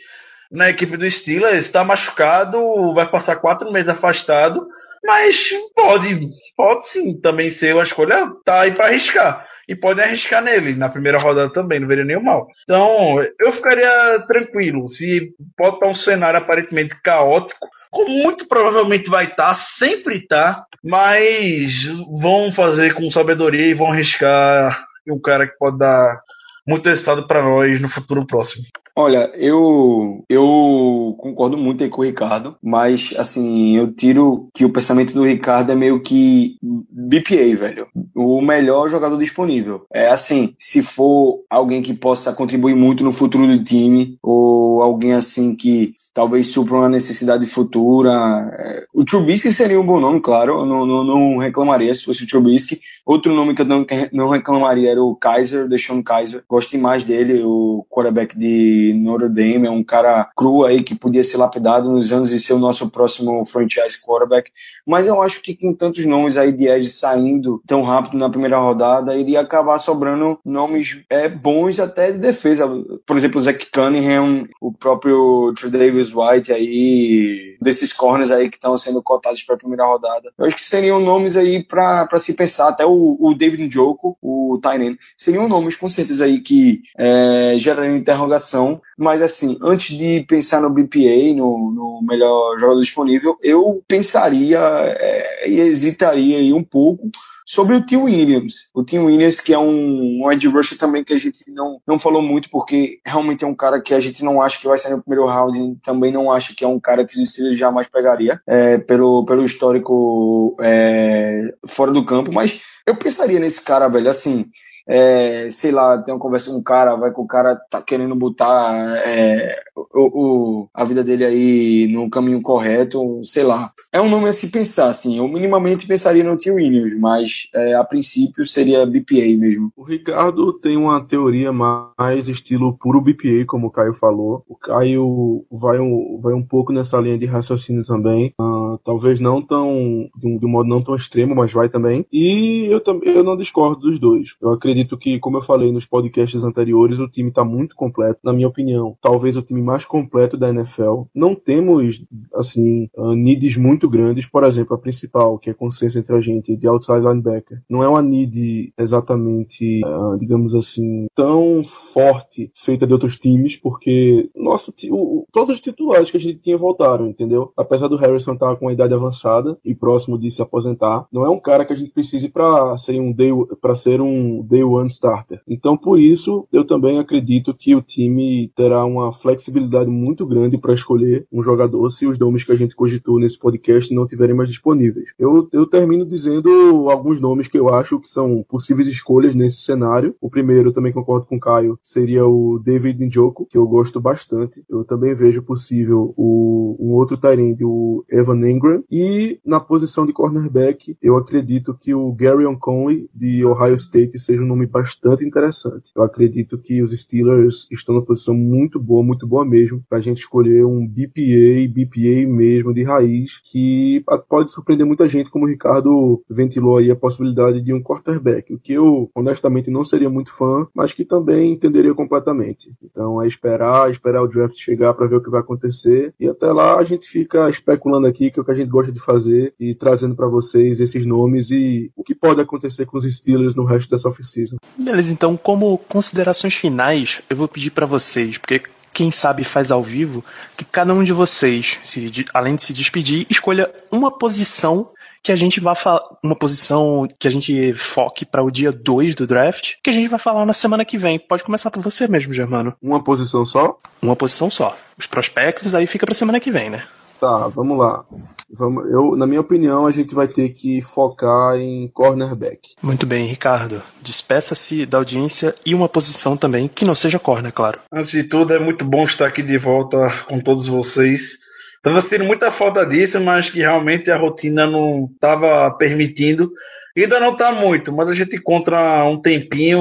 [0.50, 4.66] na equipe do Steelers, está machucado, vai passar quatro meses afastado,
[5.04, 9.46] mas pode, pode sim também ser uma escolha, tá aí para arriscar.
[9.68, 12.48] e podem arriscar nele na primeira rodada também, não veria nenhum mal.
[12.64, 14.88] Então, eu ficaria tranquilo.
[14.88, 21.84] Se pode estar um cenário aparentemente caótico, como muito provavelmente vai estar, sempre está, mas
[22.20, 26.20] vão fazer com sabedoria e vão arriscar um cara que pode dar
[26.66, 28.64] muito resultado para nós no futuro próximo.
[28.96, 34.72] Olha, eu eu concordo muito aí com o Ricardo, mas assim, eu tiro que o
[34.72, 37.86] pensamento do Ricardo é meio que BPA, velho.
[38.14, 39.86] O melhor jogador disponível.
[39.92, 45.12] É assim, se for alguém que possa contribuir muito no futuro do time, ou alguém
[45.12, 48.10] assim que talvez supra uma necessidade futura.
[48.58, 50.60] É, o Trubisky seria um bom nome, claro.
[50.60, 52.80] Eu não, não, não reclamaria se fosse o Trubisky.
[53.04, 56.42] Outro nome que eu não, não reclamaria era o Kaiser, Deshaun Kaiser.
[56.48, 61.22] Gosto mais dele, o quarterback de Notre Dame, é um cara cru aí que podia
[61.22, 64.50] ser lapidado nos anos e ser o nosso próximo franchise quarterback.
[64.86, 68.58] Mas eu acho que com tantos nomes aí de Edge saindo tão rápido na primeira
[68.58, 72.68] rodada, iria acabar sobrando nomes é, bons até de defesa.
[73.06, 78.56] Por exemplo, o Zach Cunningham, o próprio Trey Davis White aí, desses corners aí que
[78.56, 80.32] estão sendo cotados para a primeira rodada.
[80.38, 84.58] Eu acho que seriam nomes aí para se pensar, até o, o David Njoku, o
[84.60, 87.56] Tynan, seriam nomes com certeza aí que é,
[87.96, 94.58] interrogação mas assim, antes de pensar no BPA, no, no melhor jogador disponível, eu pensaria
[94.60, 97.10] é, e hesitaria aí um pouco
[97.50, 98.70] sobre o Tim Williams.
[98.72, 101.98] O Tim Williams, que é um, um edge rusher também que a gente não, não
[101.98, 104.92] falou muito, porque realmente é um cara que a gente não acha que vai sair
[104.92, 108.40] no primeiro round, também não acha que é um cara que o Steelers jamais pegaria,
[108.46, 114.46] é, pelo, pelo histórico é, fora do campo, mas eu pensaria nesse cara, velho, assim,
[114.90, 118.16] é, sei lá, tem uma conversa com um cara, vai que o cara tá querendo
[118.16, 118.74] botar
[119.06, 119.56] é,
[119.94, 123.70] o, o, a vida dele aí no caminho correto, sei lá.
[123.92, 125.18] É um nome a se pensar, assim.
[125.18, 126.50] Eu minimamente pensaria no T.
[126.50, 129.72] Williams, mas é, a princípio seria BPA mesmo.
[129.76, 134.44] O Ricardo tem uma teoria mais estilo puro BPA, como o Caio falou.
[134.48, 138.34] O Caio vai um, vai um pouco nessa linha de raciocínio também.
[138.40, 142.04] Uh, talvez não tão, de um, de um modo não tão extremo, mas vai também.
[142.12, 144.34] E eu eu não discordo dos dois.
[144.42, 148.20] Eu acredito acredito que, como eu falei nos podcasts anteriores, o time está muito completo,
[148.24, 148.96] na minha opinião.
[149.00, 151.02] Talvez o time mais completo da NFL.
[151.14, 152.04] Não temos,
[152.34, 154.26] assim, uh, needs muito grandes.
[154.26, 157.62] Por exemplo, a principal, que é consenso entre a gente, de outside linebacker.
[157.68, 164.30] Não é uma need exatamente, uh, digamos assim, tão forte feita de outros times, porque
[164.34, 167.52] nosso, o, todos os titulares que a gente tinha voltaram, entendeu?
[167.56, 171.24] Apesar do Harrison estar tá com a idade avançada e próximo de se aposentar, não
[171.24, 174.59] é um cara que a gente precise para ser um day, para ser um day
[174.64, 175.40] one starter.
[175.48, 180.74] Então, por isso, eu também acredito que o time terá uma flexibilidade muito grande para
[180.74, 184.48] escolher um jogador se os nomes que a gente cogitou nesse podcast não tiverem mais
[184.48, 185.10] disponíveis.
[185.18, 190.14] Eu, eu termino dizendo alguns nomes que eu acho que são possíveis escolhas nesse cenário.
[190.20, 194.62] O primeiro, também concordo com o Caio, seria o David Njoku, que eu gosto bastante.
[194.68, 198.82] Eu também vejo possível o, um outro Tyrande, o Evan Ingram.
[198.90, 204.42] E na posição de cornerback, eu acredito que o Gary Conley, de Ohio State, seja
[204.42, 205.90] um nome bastante interessante.
[205.94, 210.00] Eu acredito que os Steelers estão numa posição muito boa, muito boa mesmo, para a
[210.00, 215.48] gente escolher um BPA, BPA mesmo, de raiz, que pode surpreender muita gente, como o
[215.48, 220.32] Ricardo ventilou aí a possibilidade de um quarterback, o que eu honestamente não seria muito
[220.32, 222.72] fã, mas que também entenderia completamente.
[222.82, 226.52] Então é esperar, esperar o draft chegar para ver o que vai acontecer, e até
[226.52, 229.54] lá a gente fica especulando aqui, que é o que a gente gosta de fazer,
[229.58, 233.64] e trazendo para vocês esses nomes e o que pode acontecer com os Steelers no
[233.64, 234.39] resto dessa oficina.
[234.76, 238.62] Beleza, então, como considerações finais, eu vou pedir para vocês, porque
[238.92, 240.24] quem sabe faz ao vivo,
[240.56, 244.90] que cada um de vocês, se, além de se despedir, escolha uma posição
[245.22, 249.14] que a gente vai falar, uma posição que a gente foque para o dia 2
[249.14, 251.18] do draft, que a gente vai falar na semana que vem.
[251.18, 252.74] Pode começar por você mesmo, Germano.
[252.82, 253.78] Uma posição só?
[254.00, 254.76] Uma posição só.
[254.96, 256.84] Os prospectos aí fica para semana que vem, né?
[257.20, 258.04] Tá, vamos lá.
[258.52, 262.74] Vamos, eu, na minha opinião, a gente vai ter que focar em cornerback.
[262.82, 263.82] Muito bem, Ricardo.
[264.02, 267.78] Despeça-se da audiência e uma posição também que não seja corner, claro.
[267.92, 271.38] Antes de tudo, é muito bom estar aqui de volta com todos vocês.
[271.82, 276.50] Tava sentindo muita falta disso, mas que realmente a rotina não estava permitindo.
[276.96, 279.80] Ainda não está muito, mas a gente encontra um tempinho.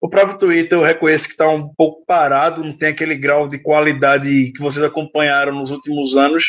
[0.00, 3.58] O próprio Twitter eu reconheço que está um pouco parado, não tem aquele grau de
[3.58, 6.44] qualidade que vocês acompanharam nos últimos anos.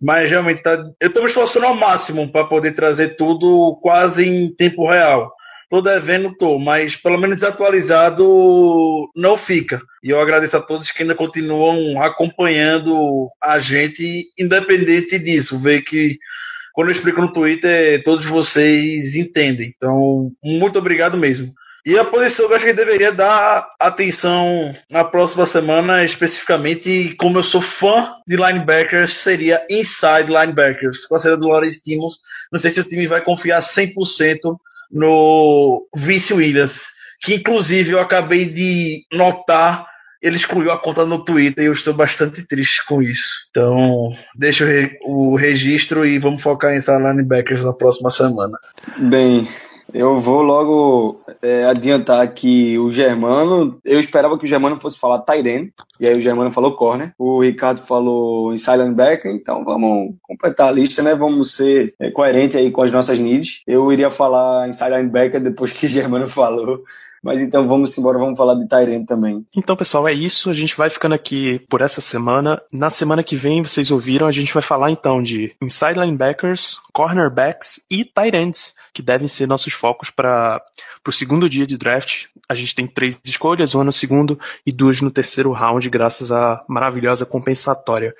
[0.00, 4.54] Mas realmente tá, eu estou me esforçando ao máximo para poder trazer tudo quase em
[4.54, 5.30] tempo real.
[5.68, 9.80] Tô devendo, tô, mas pelo menos atualizado não fica.
[10.02, 15.60] E eu agradeço a todos que ainda continuam acompanhando a gente, independente disso.
[15.60, 16.18] Ver que
[16.72, 19.72] quando eu explico no Twitter, todos vocês entendem.
[19.76, 21.52] Então, muito obrigado mesmo.
[21.84, 27.38] E a posição que eu acho que deveria dar atenção na próxima semana, especificamente, como
[27.38, 31.06] eu sou fã de linebackers, seria inside linebackers.
[31.06, 32.18] Com a saída do Lawrence Timmons,
[32.52, 33.94] não sei se o time vai confiar 100%
[34.92, 36.84] no Vince Williams,
[37.22, 39.86] que inclusive eu acabei de notar
[40.22, 43.48] ele excluiu a conta no Twitter e eu estou bastante triste com isso.
[43.50, 44.64] Então, deixa
[45.02, 48.58] o, registro e vamos focar em linebackers na próxima semana.
[48.98, 49.48] Bem,
[49.92, 55.20] eu vou logo é, adiantar que o Germano, eu esperava que o Germano fosse falar
[55.20, 60.68] Tyren, e aí o Germano falou corner, o Ricardo falou inside linebacker, então vamos completar
[60.68, 61.14] a lista, né?
[61.14, 63.62] Vamos ser é, coerentes aí com as nossas needs.
[63.66, 66.84] Eu iria falar inside linebacker depois que o Germano falou
[67.22, 69.44] mas então vamos embora, vamos falar de Tyrene também.
[69.56, 70.48] Então, pessoal, é isso.
[70.48, 72.60] A gente vai ficando aqui por essa semana.
[72.72, 77.80] Na semana que vem, vocês ouviram, a gente vai falar então de inside linebackers, cornerbacks
[77.90, 80.62] e tight ends, que devem ser nossos focos para
[81.06, 82.26] o segundo dia de draft.
[82.48, 86.64] A gente tem três escolhas, uma no segundo e duas no terceiro round, graças à
[86.68, 88.14] maravilhosa compensatória.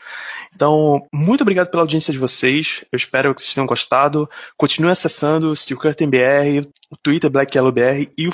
[0.55, 2.85] Então, muito obrigado pela audiência de vocês.
[2.93, 4.29] Eu espero que vocês tenham gostado.
[4.57, 8.33] Continue acessando o Steel BR, o Twitter Black Yellow BR e o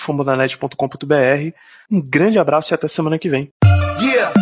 [0.56, 1.56] fambonanet.com.br.
[1.90, 3.50] Um grande abraço e até semana que vem.
[4.00, 4.32] Yeah,